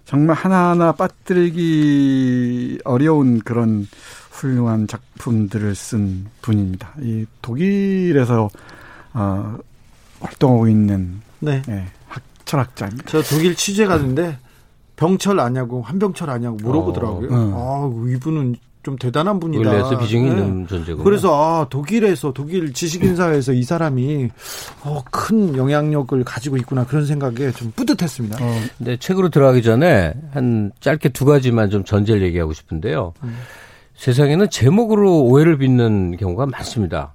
[0.05, 3.89] 정말 하나하나 빠뜨리기 어려운 그런
[4.31, 6.95] 훌륭한 작품들을 쓴 분입니다.
[7.01, 8.49] 이 독일에서
[9.15, 9.59] 어,
[10.21, 11.63] 활동하고 있는 네.
[11.67, 13.05] 네, 학, 철학자입니다.
[13.09, 14.39] 저 독일 취재 가는데
[14.95, 17.29] 병철 아냐고 한병철 아냐고 물어보더라고요.
[17.33, 18.55] 어, 아, 이분은
[18.87, 19.69] 좀 대단한 분이다.
[19.69, 20.31] 원래서 비중이 네.
[20.31, 21.03] 있는 존재고.
[21.03, 24.29] 그래서 아, 독일에서 독일 지식인 사회에서 이 사람이
[24.85, 28.39] 어, 큰 영향력을 가지고 있구나 그런 생각에 좀 뿌듯했습니다.
[28.41, 33.13] 어, 근데 책으로 들어가기 전에 한 짧게 두 가지만 좀 전제를 얘기하고 싶은데요.
[33.25, 33.37] 음.
[33.97, 37.13] 세상에는 제목으로 오해를 빚는 경우가 많습니다.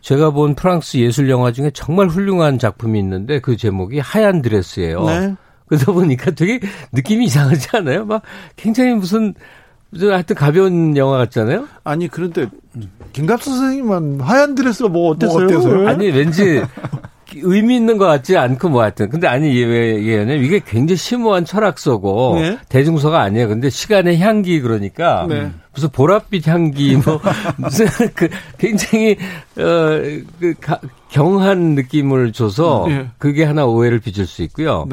[0.00, 5.04] 제가 본 프랑스 예술 영화 중에 정말 훌륭한 작품이 있는데 그 제목이 하얀 드레스예요.
[5.04, 5.34] 네.
[5.66, 6.60] 그러다 보니까 되게
[6.92, 8.06] 느낌이 이상하지 않아요?
[8.06, 8.22] 막
[8.56, 9.34] 굉장히 무슨
[9.98, 11.66] 하여튼 가벼운 영화 같잖아요.
[11.84, 12.46] 아니 그런데
[13.12, 15.46] 김갑수 선생님은 하얀 드레스가 뭐 어땠어요?
[15.46, 15.88] 뭐 어때서요?
[15.88, 16.62] 아니 왠지
[17.36, 22.38] 의미 있는 것 같지 않고 뭐 하여튼 근데 아니 왜 얘기하냐면 이게 굉장히 심오한 철학서고
[22.40, 22.58] 네.
[22.68, 23.48] 대중서가 아니에요.
[23.48, 25.50] 근데 시간의 향기 그러니까 네.
[25.74, 27.20] 무슨 보랏빛 향기 뭐
[27.58, 28.28] 무슨 그
[28.58, 29.16] 굉장히
[29.56, 30.54] 어그
[31.10, 33.08] 경한 느낌을 줘서 네.
[33.18, 34.86] 그게 하나 오해를 빚을 수 있고요.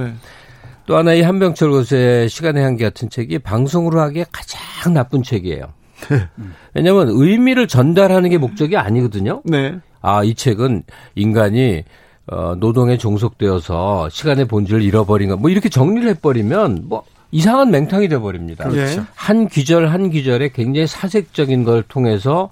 [0.88, 0.94] 네.
[0.94, 5.66] 또 하나 이 한병철 교수의 시간의 향기 같은 책이 방송으로 하기에 가장 나쁜 책이에요.
[6.10, 6.28] 네.
[6.74, 9.42] 왜냐하면 의미를 전달하는 게 목적이 아니거든요.
[9.44, 9.78] 네.
[10.02, 10.84] 아, 이 책은
[11.16, 11.84] 인간이
[12.28, 18.70] 어, 노동에 종속되어서 시간의 본질을 잃어버린 것, 뭐 이렇게 정리를 해버리면 뭐 이상한 맹탕이 돼버립니다.
[18.70, 19.06] 그렇죠.
[19.16, 22.50] 한 귀절 한 귀절에 굉장히 사색적인 걸 통해서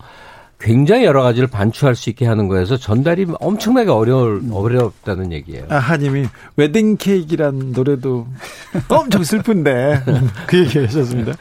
[0.59, 5.65] 굉장히 여러 가지를 반추할 수 있게 하는 거에서 전달이 엄청나게 어려울, 어렵다는 얘기예요.
[5.69, 8.27] 아, 하님이 웨딩 케이크란 노래도
[8.87, 10.03] 엄청 슬픈데
[10.47, 11.33] 그 얘기 하셨습니다.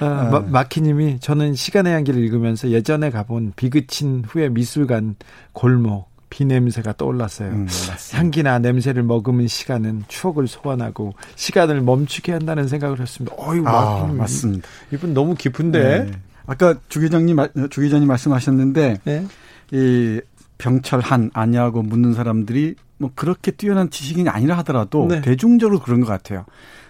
[0.00, 5.16] 아, 마, 마키님이 저는 시간의 향기를 읽으면서 예전에 가본 비그친 후에 미술관
[5.52, 7.50] 골목 비 냄새가 떠올랐어요.
[7.50, 7.68] 음,
[8.12, 13.34] 향기나 냄새를 머금은 시간은 추억을 소환하고 시간을 멈추게 한다는 생각을 했습니다.
[13.38, 14.66] 어이, 아, 맞습니다.
[14.92, 16.04] 이분 너무 깊은데.
[16.04, 16.12] 네.
[16.46, 17.36] 아까 주 기장님
[17.70, 19.26] 주 기자님 말씀하셨는데 네.
[19.72, 20.20] 이
[20.58, 25.20] 병철한 아니하고 묻는 사람들이 뭐 그렇게 뛰어난 지식인이 아니라 하더라도 네.
[25.20, 26.44] 대중적으로 그런 것 같아요.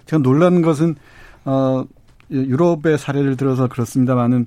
[0.06, 0.94] 제가 놀라는 것은
[1.44, 1.84] 어
[2.30, 4.46] 유럽의 사례를 들어서 그렇습니다만은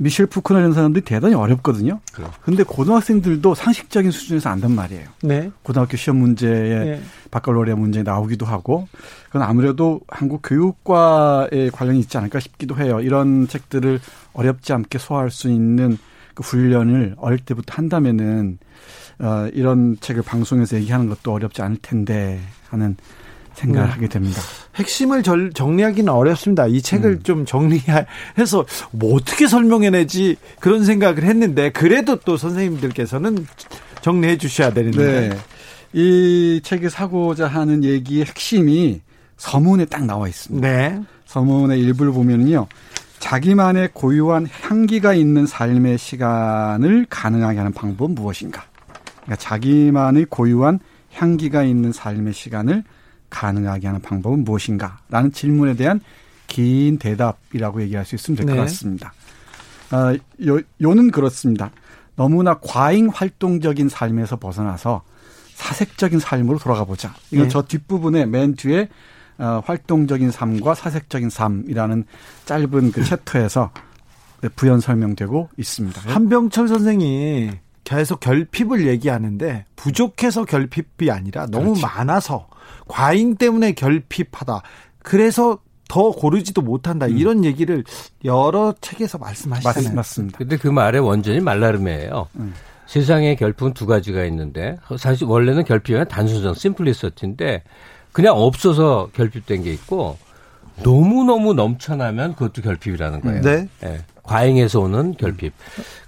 [0.00, 2.00] 미셸 푸크나 이런 사람들이 대단히 어렵거든요.
[2.40, 5.06] 그런데 고등학생들도 상식적인 수준에서 안단 말이에요.
[5.22, 5.50] 네.
[5.62, 7.02] 고등학교 시험 문제에 네.
[7.30, 8.88] 바칼로레아 문제에 나오기도 하고
[9.26, 13.00] 그건 아무래도 한국 교육과에 관련이 있지 않을까 싶기도 해요.
[13.00, 14.00] 이런 책들을
[14.32, 15.98] 어렵지 않게 소화할 수 있는
[16.34, 18.58] 그 훈련을 어릴 때부터 한다면은
[19.18, 22.40] 어, 이런 책을 방송에서 얘기하는 것도 어렵지 않을 텐데
[22.70, 22.96] 하는
[23.60, 23.92] 생각을 네.
[23.92, 24.40] 하게 됩니다.
[24.76, 26.66] 핵심을 절, 정리하기는 어렵습니다.
[26.66, 27.22] 이 책을 음.
[27.22, 33.46] 좀 정리해서 뭐 어떻게 설명해내지 그런 생각을 했는데 그래도 또 선생님들께서는
[34.02, 35.28] 정리해 주셔야 되는데.
[35.30, 35.36] 네.
[35.92, 39.00] 이 책에 사고자 하는 얘기의 핵심이
[39.36, 40.66] 서문에 딱 나와 있습니다.
[40.66, 41.00] 네.
[41.26, 42.66] 서문의 일부를 보면요.
[43.18, 48.64] 자기만의 고유한 향기가 있는 삶의 시간을 가능하게 하는 방법은 무엇인가?
[49.22, 50.78] 그러니까 자기만의 고유한
[51.12, 52.84] 향기가 있는 삶의 시간을
[53.30, 54.98] 가능하게 하는 방법은 무엇인가?
[55.08, 56.00] 라는 질문에 대한
[56.46, 58.60] 긴 대답이라고 얘기할 수 있으면 될것 네.
[58.62, 59.12] 같습니다.
[59.92, 60.14] 어,
[60.46, 61.70] 요, 요는 그렇습니다.
[62.16, 65.02] 너무나 과잉 활동적인 삶에서 벗어나서
[65.54, 67.14] 사색적인 삶으로 돌아가 보자.
[67.30, 67.48] 이건 네.
[67.48, 68.88] 저 뒷부분에 맨 뒤에
[69.38, 72.04] 어, 활동적인 삶과 사색적인 삶이라는
[72.44, 73.70] 짧은 그 챕터에서
[74.56, 76.00] 부연 설명되고 있습니다.
[76.12, 77.50] 한병철 선생이
[77.84, 81.82] 계속 결핍을 얘기하는데 부족해서 결핍이 아니라 너무 그렇지.
[81.82, 82.48] 많아서
[82.88, 84.62] 과잉 때문에 결핍하다.
[85.02, 85.58] 그래서
[85.88, 87.06] 더 고르지도 못한다.
[87.06, 87.18] 음.
[87.18, 87.84] 이런 얘기를
[88.24, 89.94] 여러 책에서 말씀하시잖아요.
[89.94, 90.38] 맞습니다.
[90.38, 92.28] 근데 그 말의 원전이 말라름이에요.
[92.36, 92.54] 음.
[92.86, 97.62] 세상에 결핍은 두 가지가 있는데 사실 원래는 결핍은 단순성 심플리서티인데
[98.12, 100.18] 그냥 없어서 결핍된 게 있고
[100.82, 103.42] 너무 너무 넘쳐나면 그것도 결핍이라는 거예요.
[103.42, 103.68] 네.
[103.80, 104.04] 네.
[104.22, 105.52] 과잉에서 오는 결핍.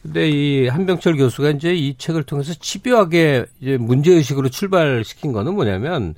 [0.03, 6.15] 근데 이 한병철 교수가 이제 이 책을 통해서 집요하게 이제 문제 의식으로 출발시킨 거는 뭐냐면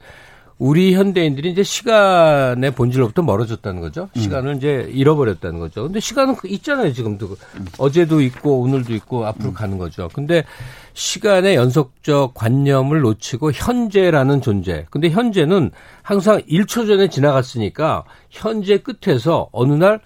[0.58, 4.08] 우리 현대인들이 이제 시간의 본질로부터 멀어졌다는 거죠.
[4.16, 4.20] 음.
[4.20, 4.56] 시간을 음.
[4.56, 5.82] 이제 잃어버렸다는 거죠.
[5.82, 7.36] 근데 시간은 그 있잖아요, 지금도.
[7.56, 7.66] 음.
[7.78, 9.54] 어제도 있고 오늘도 있고 앞으로 음.
[9.54, 10.08] 가는 거죠.
[10.12, 10.44] 근데
[10.92, 14.86] 시간의 연속적 관념을 놓치고 현재라는 존재.
[14.90, 20.00] 근데 현재는 항상 1초 전에 지나갔으니까 현재 끝에서 어느 날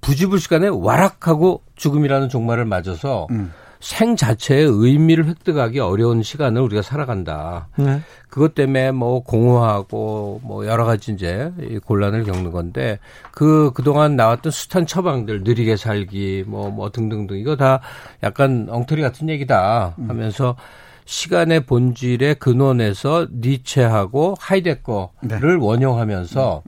[0.00, 3.52] 부지불식간에 와락하고 죽음이라는 종말을 맞아서 음.
[3.80, 7.68] 생 자체의 의미를 획득하기 어려운 시간을 우리가 살아간다.
[7.76, 8.00] 네.
[8.28, 11.52] 그것 때문에 뭐 공허하고 뭐 여러 가지 이제
[11.84, 12.98] 곤란을 겪는 건데
[13.30, 17.80] 그 그동안 나왔던 숱한 처방들 느리게 살기 뭐뭐 뭐 등등등 이거 다
[18.22, 20.56] 약간 엉터리 같은 얘기다 하면서
[21.04, 25.56] 시간의 본질의 근원에서 니체하고 하이데거를 네.
[25.58, 26.62] 원용하면서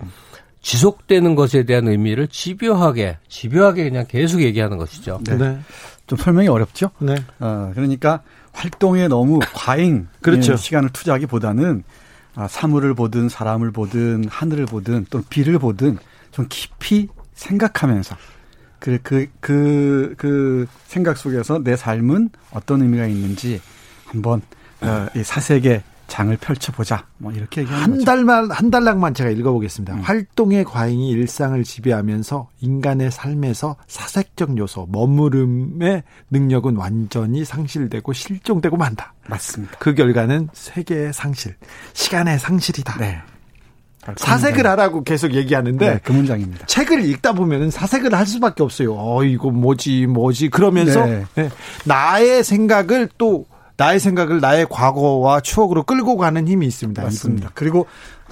[0.62, 5.20] 지속되는 것에 대한 의미를 집요하게 집요하게 그냥 계속 얘기하는 것이죠.
[5.24, 5.58] 네.
[6.10, 6.16] 네.
[6.16, 6.90] 좀 설명이 어렵죠?
[6.98, 7.14] 네.
[7.38, 10.56] 어, 그러니까 활동에 너무 과잉 그렇죠.
[10.56, 11.84] 시간을 투자하기보다는
[12.34, 15.98] 아, 사물을 보든 사람을 보든 하늘을 보든 또 비를 보든
[16.32, 18.16] 좀 깊이 생각하면서
[18.78, 23.60] 그, 그, 그, 그 생각 속에서 내 삶은 어떤 의미가 있는지
[24.06, 24.42] 한번
[24.80, 27.06] 어, 이 사색의 장을 펼쳐보자.
[27.18, 28.04] 뭐 이렇게 얘기하는 한.
[28.04, 29.94] 달만 한 달락만 제가 읽어보겠습니다.
[29.94, 30.00] 음.
[30.00, 39.14] 활동의 과잉이 일상을 지배하면서 인간의 삶에서 사색적 요소, 머무름의 능력은 완전히 상실되고 실종되고 만다.
[39.28, 39.76] 맞습니다.
[39.78, 41.54] 그 결과는 세계의 상실,
[41.94, 42.98] 시간의 상실이다.
[42.98, 43.22] 네.
[44.16, 46.66] 사색을 하라고 계속 얘기하는데 네, 그 문장입니다.
[46.66, 48.94] 책을 읽다 보면은 사색을 할 수밖에 없어요.
[48.96, 50.48] 어, 이거 뭐지, 뭐지.
[50.48, 51.24] 그러면서 네.
[51.34, 51.50] 네,
[51.84, 53.46] 나의 생각을 또
[53.80, 57.02] 나의 생각을 나의 과거와 추억으로 끌고 가는 힘이 있습니다.
[57.02, 57.50] 맞습니다.
[57.54, 57.86] 그리고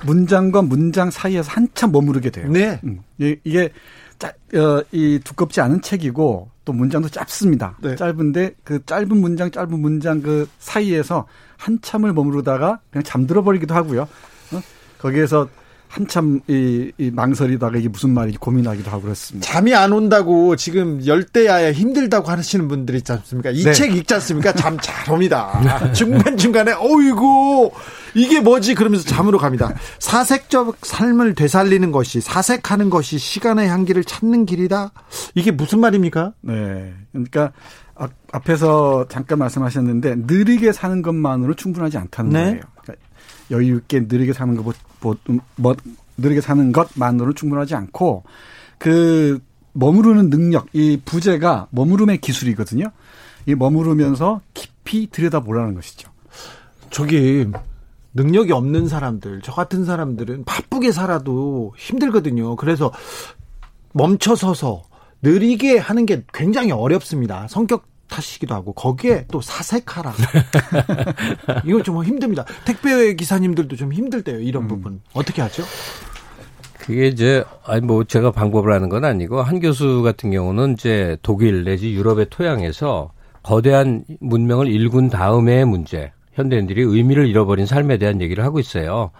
[0.04, 2.50] 문장과 문장 사이에서 한참 머무르게 돼요.
[2.50, 2.78] 네.
[2.84, 3.70] 음, 이- 이게
[4.18, 7.78] 짜, 어, 이 두껍지 않은 책이고 또 문장도 짧습니다.
[7.80, 7.96] 네.
[7.96, 11.26] 짧은데 그 짧은 문장 짧은 문장 그 사이에서
[11.56, 14.02] 한참을 머무르다가 그냥 잠들어 버리기도 하고요.
[14.02, 14.60] 어?
[14.98, 15.48] 거기에서
[15.88, 19.50] 한참 이, 이 망설이다가 이게 무슨 말인지 고민하기도 하고 그렇습니다.
[19.50, 23.50] 잠이 안 온다고 지금 열대야에 힘들다고 하시는 분들이 있지 않습니까?
[23.50, 23.72] 이 네.
[23.72, 24.52] 책 읽지 않습니까?
[24.52, 25.92] 잠 잘 옵니다.
[25.94, 27.70] 중간중간에, 어이구,
[28.14, 28.74] 이게 뭐지?
[28.74, 29.74] 그러면서 잠으로 갑니다.
[29.98, 34.92] 사색적 삶을 되살리는 것이, 사색하는 것이 시간의 향기를 찾는 길이다?
[35.34, 36.32] 이게 무슨 말입니까?
[36.42, 36.92] 네.
[37.12, 37.52] 그러니까
[37.94, 42.44] 앞- 앞에서 잠깐 말씀하셨는데 느리게 사는 것만으로 충분하지 않다는 네.
[42.44, 42.60] 거예요.
[42.82, 42.94] 그러니까
[43.50, 45.16] 여유 있게 느리게 사는 것, 뭐,
[45.56, 45.74] 뭐,
[46.16, 48.24] 느리게 사는 것만으로는 충분하지 않고
[48.78, 49.40] 그
[49.72, 52.86] 머무르는 능력, 이 부재가 머무름의 기술이거든요.
[53.46, 56.10] 이 머무르면서 깊이 들여다보라는 것이죠.
[56.90, 57.46] 저기,
[58.14, 62.56] 능력이 없는 사람들, 저 같은 사람들은 바쁘게 살아도 힘들거든요.
[62.56, 62.92] 그래서
[63.92, 64.82] 멈춰서서
[65.22, 67.46] 느리게 하는 게 굉장히 어렵습니다.
[67.48, 70.12] 성격 탓이기도 하고 거기에 또 사색하라.
[71.64, 72.44] 이거 좀 힘듭니다.
[72.64, 74.40] 택배 기사님들도 좀 힘들대요.
[74.40, 75.64] 이런 부분 어떻게 하죠?
[76.78, 81.64] 그게 이제 아니 뭐 제가 방법을 하는 건 아니고 한 교수 같은 경우는 이제 독일
[81.64, 88.58] 내지 유럽의 토양에서 거대한 문명을 일군 다음의 문제 현대인들이 의미를 잃어버린 삶에 대한 얘기를 하고
[88.58, 89.10] 있어요.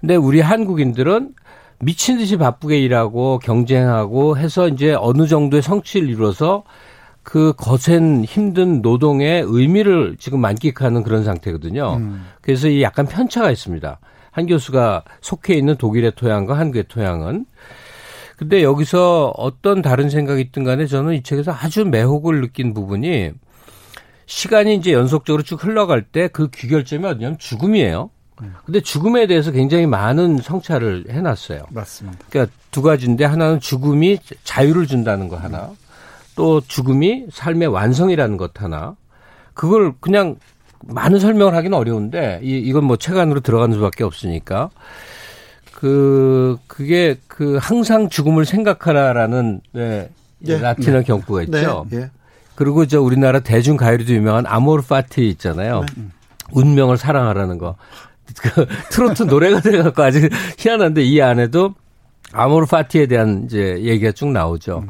[0.00, 1.34] 근데 우리 한국인들은
[1.80, 6.64] 미친 듯이 바쁘게 일하고 경쟁하고 해서 이제 어느 정도의 성취를 이루어서
[7.22, 12.00] 그 거센 힘든 노동의 의미를 지금 만끽하는 그런 상태거든요.
[12.40, 13.98] 그래서 이 약간 편차가 있습니다.
[14.30, 17.46] 한 교수가 속해 있는 독일의 토양과 한국의 토양은.
[18.36, 23.30] 근데 여기서 어떤 다른 생각이 있든 간에 저는 이 책에서 아주 매혹을 느낀 부분이
[24.26, 28.10] 시간이 이제 연속적으로 쭉 흘러갈 때 그 귀결점이 어디냐면 죽음이에요.
[28.64, 31.66] 근데 죽음에 대해서 굉장히 많은 성찰을 해놨어요.
[31.70, 32.18] 맞습니다.
[32.28, 35.70] 그러니까 두 가지인데 하나는 죽음이 자유를 준다는 거 하나,
[36.34, 38.96] 또 죽음이 삶의 완성이라는 것 하나.
[39.54, 40.36] 그걸 그냥
[40.84, 44.70] 많은 설명을 하기는 어려운데 이 이건 뭐 책 안으로 들어가는 수밖에 없으니까
[45.74, 50.08] 그 그게 그 항상 죽음을 생각하라라는 네,
[50.46, 50.58] 예.
[50.58, 51.86] 라틴어 경구가 있죠.
[51.90, 51.98] 네.
[51.98, 52.10] 예.
[52.54, 55.84] 그리고 저 우리나라 대중 가요리도 유명한 아모르 파티 있잖아요.
[56.52, 57.76] 운명을 사랑하라는 거.
[58.36, 61.74] 그 트로트 노래가 돼갖고 아직 희한한데 이 안에도
[62.32, 64.84] 아모르 파티에 대한 이제 얘기가 쭉 나오죠.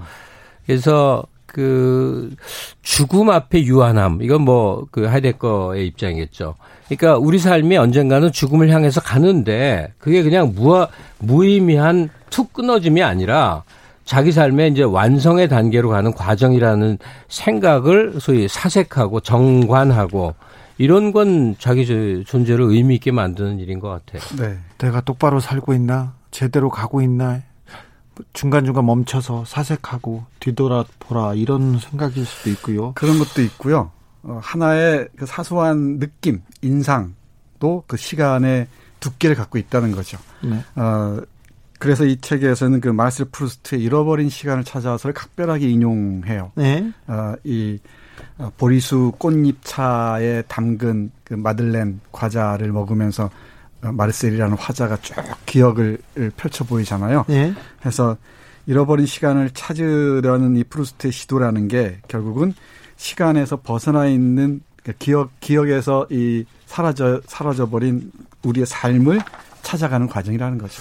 [0.66, 2.34] 그래서 그
[2.82, 6.54] 죽음 앞에 유한함 이건 뭐 그 하이데거의 입장이겠죠.
[6.88, 10.88] 그러니까 우리 삶이 언젠가는 죽음을 향해서 가는데 그게 그냥 무하,
[11.18, 13.62] 무의미한 툭 끊어짐이 아니라
[14.04, 16.98] 자기 삶의 이제 완성의 단계로 가는 과정이라는
[17.28, 20.34] 생각을 소위 사색하고 정관하고
[20.78, 24.20] 이런 건 자기 저- 존재를 의미 있게 만드는 일인 것 같아요.
[24.38, 24.58] 네.
[24.78, 26.14] 내가 똑바로 살고 있나?
[26.30, 27.42] 제대로 가고 있나?
[28.32, 32.92] 중간중간 멈춰서 사색하고 뒤돌아보라 이런 생각일 수도 있고요.
[32.94, 33.90] 그런 것도 있고요.
[34.22, 38.68] 어, 하나의 그 사소한 느낌, 인상도 그 시간의
[39.00, 40.18] 두께를 갖고 있다는 거죠.
[40.42, 40.62] 네.
[40.76, 41.20] 어,
[41.78, 46.52] 그래서 이 책에서는 그 마르셀 프루스트의 잃어버린 시간을 찾아서를 각별하게 인용해요.
[46.54, 46.92] 네.
[47.08, 47.80] 어, 이
[48.38, 53.28] 어, 보리수 꽃잎 차에 담근 그 마들렌 과자를 먹으면서 어,
[53.82, 55.14] 마르셀이라는 화자가 쭉
[55.44, 55.98] 기억을
[56.36, 57.24] 펼쳐 보이잖아요.
[57.28, 57.52] 네.
[57.84, 58.16] 해서
[58.66, 62.54] 잃어버린 시간을 찾으려는 이 프루스트의 시도라는 게 결국은
[62.96, 68.12] 시간에서 벗어나 있는 그러니까 기억 기억에서 이 사라져 사라져 버린
[68.44, 69.20] 우리의 삶을
[69.62, 70.80] 찾아가는 과정이라는 거죠.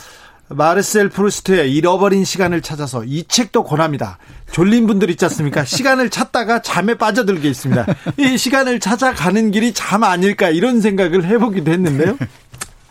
[0.50, 4.18] 마르셀 프루스트의 잃어버린 시간을 찾아서 이 책도 권합니다.
[4.52, 5.64] 졸린 분들 있지 않습니까?
[5.64, 7.86] 시간을 찾다가 잠에 빠져들게 있습니다.
[8.18, 12.18] 이 시간을 찾아가는 길이 잠 아닐까 이런 생각을 해보기도 했는데요.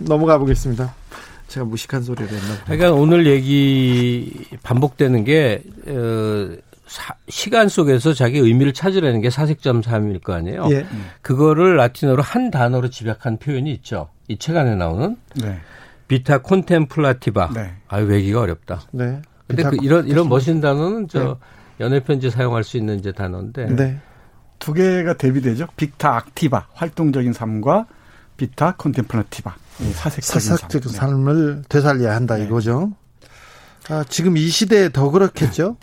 [0.00, 0.94] 넘어가 보겠습니다.
[1.48, 8.38] 제가 무식한 소리를 했나 보요 그러니까 오늘 얘기 반복되는 게 어, 사, 시간 속에서 자기
[8.38, 10.68] 의미를 찾으려는 게 사색점 삶일 거 아니에요.
[10.70, 10.86] 예.
[11.22, 14.08] 그거를 라틴어로 한 단어로 집약한 표현이 있죠.
[14.28, 15.58] 이 책 안에 나오는 네.
[16.08, 17.50] 비타 콘템플라티바.
[17.54, 17.74] 네.
[17.88, 18.82] 아유 외기가 어렵다.
[18.92, 19.20] 네.
[19.46, 21.34] 근데 그 이런 이런 멋진 단어는 저 네.
[21.80, 23.66] 연애 편지 사용할 수 있는 이제 단어인데.
[23.74, 23.98] 네.
[24.60, 25.66] 두 개가 대비되죠.
[25.76, 27.86] 빅타 악티바 활동적인 삶과
[28.36, 29.54] 비타 콘템플라티바
[29.94, 31.28] 사색적인, 사색적인 삶.
[31.28, 32.44] 을 되살려야 한다 네.
[32.44, 32.92] 이거죠.
[33.88, 35.76] 아, 지금 이 시대에 더 그렇겠죠.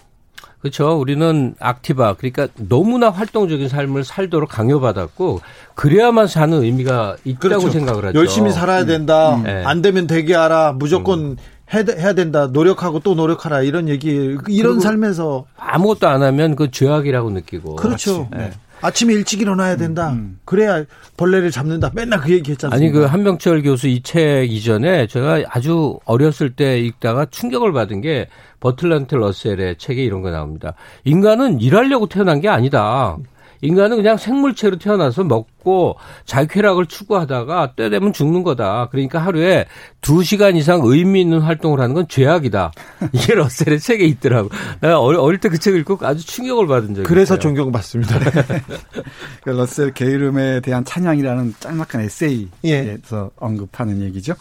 [0.60, 1.00] 그렇죠.
[1.00, 5.42] 우리는 악티바 그러니까 너무나 활동적인 삶을 살도록 강요받았고
[5.76, 7.70] 그래야만 사는 의미가 있다고 그렇죠.
[7.70, 8.20] 생각을 하죠.
[8.20, 9.36] 열심히 살아야 된다.
[9.36, 9.44] 음.
[9.44, 9.64] 네.
[9.64, 10.74] 안 되면 되게 하라.
[10.74, 11.38] 무조건 음.
[11.74, 12.48] 해야 된다.
[12.48, 13.62] 노력하고 또 노력하라.
[13.62, 17.76] 이런 얘기 이런 삶에서 아무것도 안 하면 그 죄악이라고 느끼고.
[17.76, 18.30] 그렇죠.
[18.32, 18.52] 네.
[18.82, 20.10] 아침에 일찍 일어나야 된다.
[20.12, 20.40] 음, 음.
[20.46, 20.84] 그래야
[21.18, 21.92] 벌레를 잡는다.
[21.94, 22.76] 맨날 그 얘기 했잖아요.
[22.78, 28.28] 아니, 그 한병철 교수 이 책 이전에 제가 아주 어렸을 때 읽다가 충격을 받은 게
[28.60, 30.74] 버틀란트 러셀의 책에 이런 거 나옵니다.
[31.06, 33.18] 인간은 일하려고 태어난 게 아니다.
[33.62, 38.90] 인간은 그냥 생물체로 태어나서 먹고 자유쾌락을 추구하다가 때 되면 죽는 거다.
[38.92, 39.66] 그러니까 하루에
[40.02, 42.72] 두시간 이상 의미 있는 활동을 하는 건 죄악이다.
[43.14, 44.50] 이게 러셀의 책에 있더라고.
[44.82, 47.40] 내가 어릴 때 그 책을 읽고 아주 충격을 받은 적이 그래서 있어요.
[47.40, 48.20] 존경받습니다.
[49.44, 53.30] 그 러셀 게으름에 대한 찬양이라는 짤막한 에세이에서 예.
[53.38, 54.34] 언급하는 얘기죠.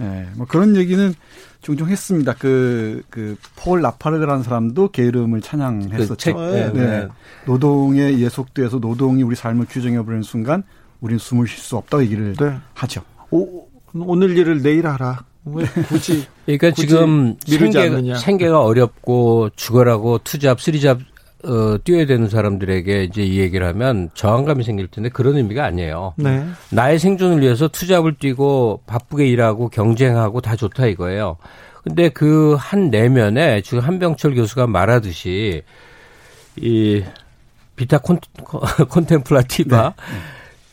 [0.00, 1.14] 예, 뭐 그런 얘기는
[1.68, 2.34] 종종 했습니다.
[2.38, 6.08] 그, 그, 폴 라파르그라는 사람도 게으름을 찬양했었죠.
[6.08, 6.86] 그 책, 네, 네.
[6.86, 7.08] 네.
[7.44, 10.62] 노동에 예속돼서 노동이 우리 삶을 규정해버리는 순간
[11.02, 12.56] 우리는 숨을 쉴 수 없다고 얘기를 네.
[12.72, 13.02] 하죠.
[13.30, 15.26] 오, 오늘 일을 내일 하라.
[15.88, 16.26] 굳이.
[16.46, 21.00] 그러니까 굳이 지금 생계가, 생계가 어렵고 죽어라고 투잡, 쓰리잡
[21.44, 26.14] 어, 뛰어야 되는 사람들에게 이제 이 얘기를 하면 저항감이 생길 텐데 그런 의미가 아니에요.
[26.16, 26.44] 네.
[26.70, 31.36] 나의 생존을 위해서 투잡을 뛰고 바쁘게 일하고 경쟁하고 다 좋다 이거예요.
[31.84, 35.62] 근데 그 한 내면에 지금 한병철 교수가 말하듯이
[36.56, 37.02] 이
[37.76, 38.18] 비타 콘,
[38.90, 40.04] 콘템플라티바 네.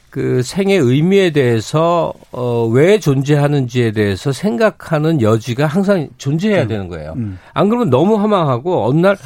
[0.09, 6.67] 그 생의 의미에 대해서 어, 왜 존재하는지에 대해서 생각하는 여지가 항상 존재해야 음.
[6.67, 7.13] 되는 거예요.
[7.17, 7.37] 음.
[7.53, 9.17] 안 그러면 너무 허망하고 어느 날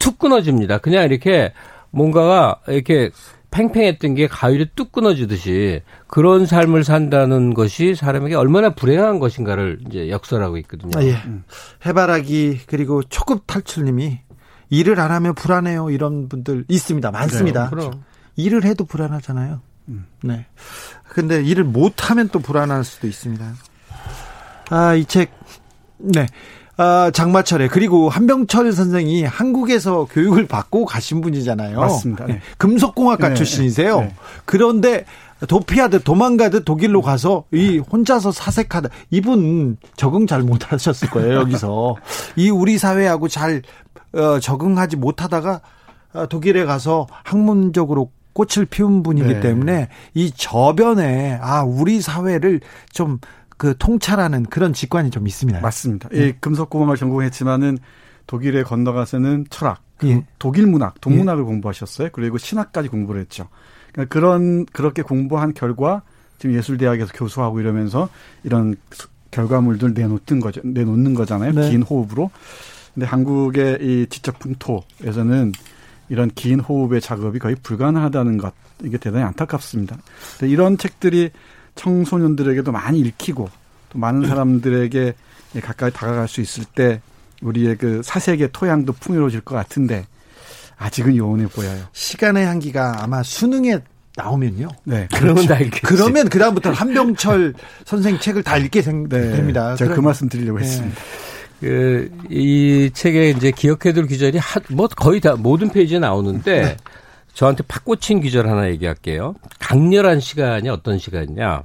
[0.00, 0.78] 툭 끊어집니다.
[0.78, 1.52] 그냥 이렇게
[1.90, 3.10] 뭔가가 이렇게
[3.52, 10.56] 팽팽했던 게 가위로 뚝 끊어지듯이 그런 삶을 산다는 것이 사람에게 얼마나 불행한 것인가를 이제 역설하고
[10.58, 10.90] 있거든요.
[10.96, 11.14] 아, 예.
[11.26, 11.44] 음.
[11.86, 14.20] 해바라기 그리고 초급 탈출님이
[14.70, 17.10] 일을 안 하면 불안해요 이런 분들 있습니다.
[17.10, 17.70] 많습니다.
[17.76, 17.90] 네,
[18.36, 19.60] 일을 해도 불안하잖아요.
[19.88, 20.06] 음.
[20.22, 20.46] 네.
[21.08, 23.52] 근데 일을 못 하면 또 불안할 수도 있습니다.
[24.70, 25.32] 아, 이 책,
[25.98, 26.26] 네.
[26.80, 31.78] 아, 장마철에 그리고 한병철 선생이 한국에서 교육을 받고 가신 분이잖아요.
[31.78, 32.24] 맞습니다.
[32.24, 32.40] 네.
[32.56, 33.34] 금속공학과 네.
[33.34, 34.00] 출신이세요.
[34.00, 34.14] 네.
[34.46, 35.04] 그런데
[35.46, 41.96] 도피하듯 도망가듯 독일로 가서 이 혼자서 사색하다 이분 적응 잘 못하셨을 거예요 여기서
[42.36, 43.62] 이 우리 사회하고 잘
[44.12, 45.62] 어, 적응하지 못하다가
[46.12, 49.40] 어, 독일에 가서 학문적으로 꽃을 피운 분이기 네.
[49.40, 52.60] 때문에 이 저변에 아 우리 사회를
[52.92, 53.18] 좀
[53.60, 55.60] 그 통찰하는 그런 직관이 좀 있습니다.
[55.60, 56.08] 맞습니다.
[56.14, 57.76] 예, 예 금속공학을 전공했지만은
[58.26, 60.24] 독일에 건너가서는 철학, 예.
[60.38, 61.44] 독일 문학, 동문학을 예.
[61.44, 62.08] 공부하셨어요.
[62.12, 63.48] 그리고 신학까지 공부를 했죠.
[63.92, 66.00] 그러니까 그런 그렇게 공부한 결과
[66.38, 68.08] 지금 예술대학에서 교수하고 이러면서
[68.44, 68.76] 이런
[69.30, 70.62] 결과물들 내놓는 거죠.
[70.64, 71.52] 내놓는 거잖아요.
[71.52, 71.70] 네.
[71.70, 72.30] 긴 호흡으로.
[72.94, 75.52] 근데 한국의 이 지적 풍토에서는
[76.08, 79.98] 이런 긴 호흡의 작업이 거의 불가능하다는 것 이게 대단히 안타깝습니다.
[80.40, 81.30] 이런 책들이
[81.80, 83.48] 청소년들에게도 많이 읽히고
[83.88, 85.14] 또 많은 사람들에게
[85.62, 87.00] 가까이 다가갈 수 있을 때
[87.42, 90.06] 우리의 그 사색의 토양도 풍요로워질 것 같은데
[90.76, 91.84] 아직은 요원해 보여요.
[91.92, 93.78] 시간의 향기가 아마 수능에
[94.16, 94.68] 나오면요.
[94.84, 95.08] 네.
[95.14, 95.54] 그러면 그렇죠.
[95.54, 95.82] 다 읽겠지.
[95.82, 97.54] 그러면 그다음부터 한병철
[97.86, 99.08] 선생 책을 다 읽게 네.
[99.08, 99.74] 됩니다.
[99.76, 100.64] 제가 그 말씀 드리려고 네.
[100.64, 101.00] 했습니다.
[101.60, 106.76] 그, 이 책에 이제 기억해둘 기절이 하, 뭐 거의 다 모든 페이지에 나오는데 네.
[107.34, 109.34] 저한테 팍 꽂힌 기절 하나 얘기할게요.
[109.58, 111.62] 강렬한 시간이 어떤 시간이냐.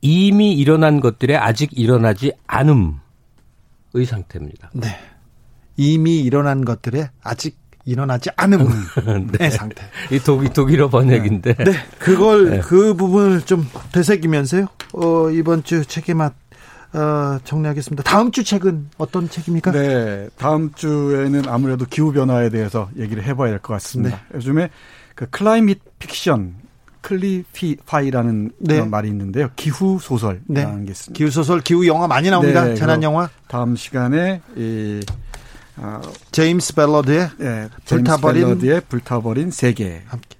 [0.00, 2.94] 이미 일어난 것들에 아직 일어나지 않음의
[4.06, 4.70] 상태입니다.
[4.74, 4.88] 네.
[5.76, 8.66] 이미 일어난 것들에 아직 일어나지 않음의
[9.38, 9.50] 네.
[9.50, 9.82] 상태.
[10.10, 11.54] 이 독, 이 독일어 번역인데.
[11.54, 11.72] 네.
[11.98, 12.60] 그걸, 네.
[12.60, 14.66] 그 부분을 좀 되새기면서요.
[14.94, 16.34] 어, 이번 주 책의 맛,
[16.92, 18.02] 어, 정리하겠습니다.
[18.02, 19.72] 다음 주 책은 어떤 책입니까?
[19.72, 20.28] 네.
[20.36, 24.16] 다음 주에는 아무래도 기후 변화에 대해서 얘기를 해봐야 될 것 같습니다.
[24.30, 24.36] 네.
[24.36, 24.70] 요즘에
[25.14, 26.54] 그 climate fiction
[27.02, 28.82] cli-fi라는 네.
[28.82, 29.48] 말이 있는데요.
[29.56, 30.44] 기후 소설이라는
[30.80, 30.84] 네.
[30.86, 31.16] 게 있습니다.
[31.16, 32.64] 기후 소설, 기후 영화 많이 나옵니다.
[32.64, 33.28] 네, 재난 영화.
[33.48, 35.00] 다음 시간에 이
[35.76, 38.04] 아, 제임스 벨러드의 예, 불타버린-
[38.44, 40.36] 불타버린 의 불타버린 세계 함께.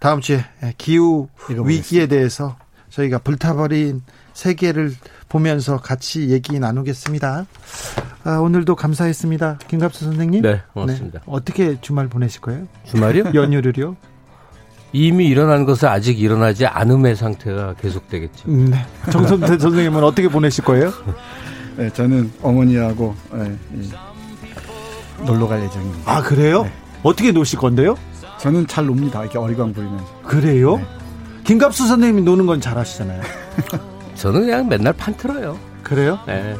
[0.00, 0.44] 다음 주에
[0.78, 1.68] 기후 읽어보겠습니다.
[1.68, 2.56] 위기에 대해서
[2.88, 4.02] 저희가 불타버린
[4.32, 4.94] 세계를
[5.28, 7.46] 보면서 같이 얘기 나누겠습니다.
[8.24, 9.58] 아, 오늘도 감사했습니다.
[9.68, 10.42] 김갑수 선생님.
[10.42, 11.20] 네, 고맙습니다.
[11.26, 12.66] 어떻게 주말 보내실 거예요?
[12.84, 13.30] 주말이요?
[13.34, 13.96] 연휴를요?
[14.92, 18.48] 이미 일어난 것은 아직 일어나지 않음의 상태가 계속되겠죠.
[18.48, 18.84] 음, 네.
[19.10, 20.92] 정선태 선생님은 어떻게 보내실 거예요?
[21.76, 23.90] 네, 저는 어머니하고 예, 이,
[25.24, 26.12] 놀러 갈 예정입니다.
[26.12, 26.64] 아, 그래요?
[26.64, 26.72] 네.
[27.02, 27.96] 어떻게 노실 건데요?
[28.38, 29.22] 저는 잘 놉니다.
[29.22, 30.04] 이렇게 어리광 부리면서.
[30.22, 30.76] 그래요?
[30.76, 30.84] 네.
[31.44, 33.22] 김갑수 선생님이 노는 건 잘하시잖아요.
[34.14, 35.58] 저는 그냥 맨날 판 틀어요.
[35.82, 36.18] 그래요?
[36.26, 36.56] 네.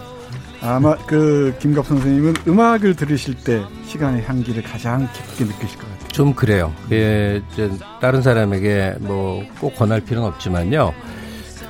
[0.62, 5.89] 아마 그 김갑 선생님은 음악을 들으실 때 시간의 향기를 가장 깊게 느끼실 것 같아요.
[6.12, 6.72] 좀 그래요.
[6.92, 7.68] 예, 저
[8.00, 10.92] 다른 사람에게 뭐 꼭 권할 필요는 없지만요.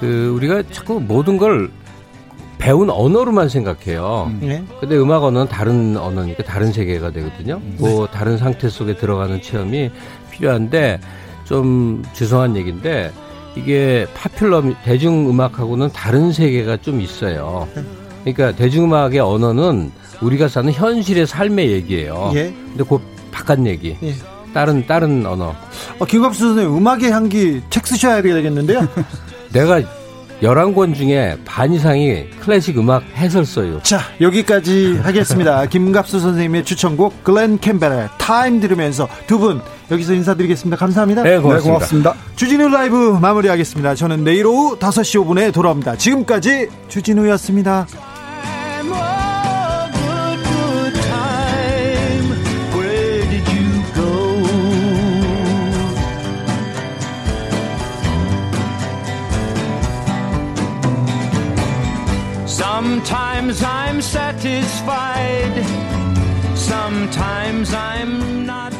[0.01, 1.71] 그 우리가 자꾸 모든 걸
[2.59, 4.31] 배운 언어로만 생각해요.
[4.41, 4.63] 네.
[4.81, 7.61] 근데 음악 언어는 다른 언어니까 다른 세계가 되거든요.
[7.79, 9.91] 뭐 다른 상태 속에 들어가는 체험이
[10.31, 11.01] 필요한데
[11.45, 13.13] 좀 죄송한 얘기인데
[13.57, 17.67] 이게 파퓰러 대중음악하고는 다른 세계가 좀 있어요.
[18.23, 22.31] 그러니까 대중음악의 언어는 우리가 사는 현실의 삶의 얘기예요.
[22.35, 22.55] 예.
[22.69, 22.99] 근데 그
[23.31, 23.97] 바깥 얘기.
[24.03, 24.15] 예.
[24.53, 25.55] 다른 다른 언어.
[25.99, 28.87] 어, 김갑수 선생님 음악의 향기 책 쓰셔야 되겠는데요?
[29.53, 29.81] 내가
[30.43, 33.81] 11권 중에 반 이상이 클래식 음악 해설서요.
[33.83, 35.67] 자, 여기까지 하겠습니다.
[35.69, 39.61] 김갑수 선생님의 추천곡 글렌 캠벨의 Time 들으면서 두 분
[39.91, 40.77] 여기서 인사드리겠습니다.
[40.77, 41.23] 감사합니다.
[41.25, 41.59] 네, 고맙습니다.
[41.59, 42.15] 네, 고맙습니다.
[42.37, 43.95] 주진우 라이브 마무리하겠습니다.
[43.97, 45.97] 저는 내일 오후 5시 5분에 돌아옵니다.
[45.97, 47.87] 지금까지 주진우였습니다.
[63.01, 65.65] Sometimes I'm satisfied,
[66.55, 68.80] sometimes I'm not.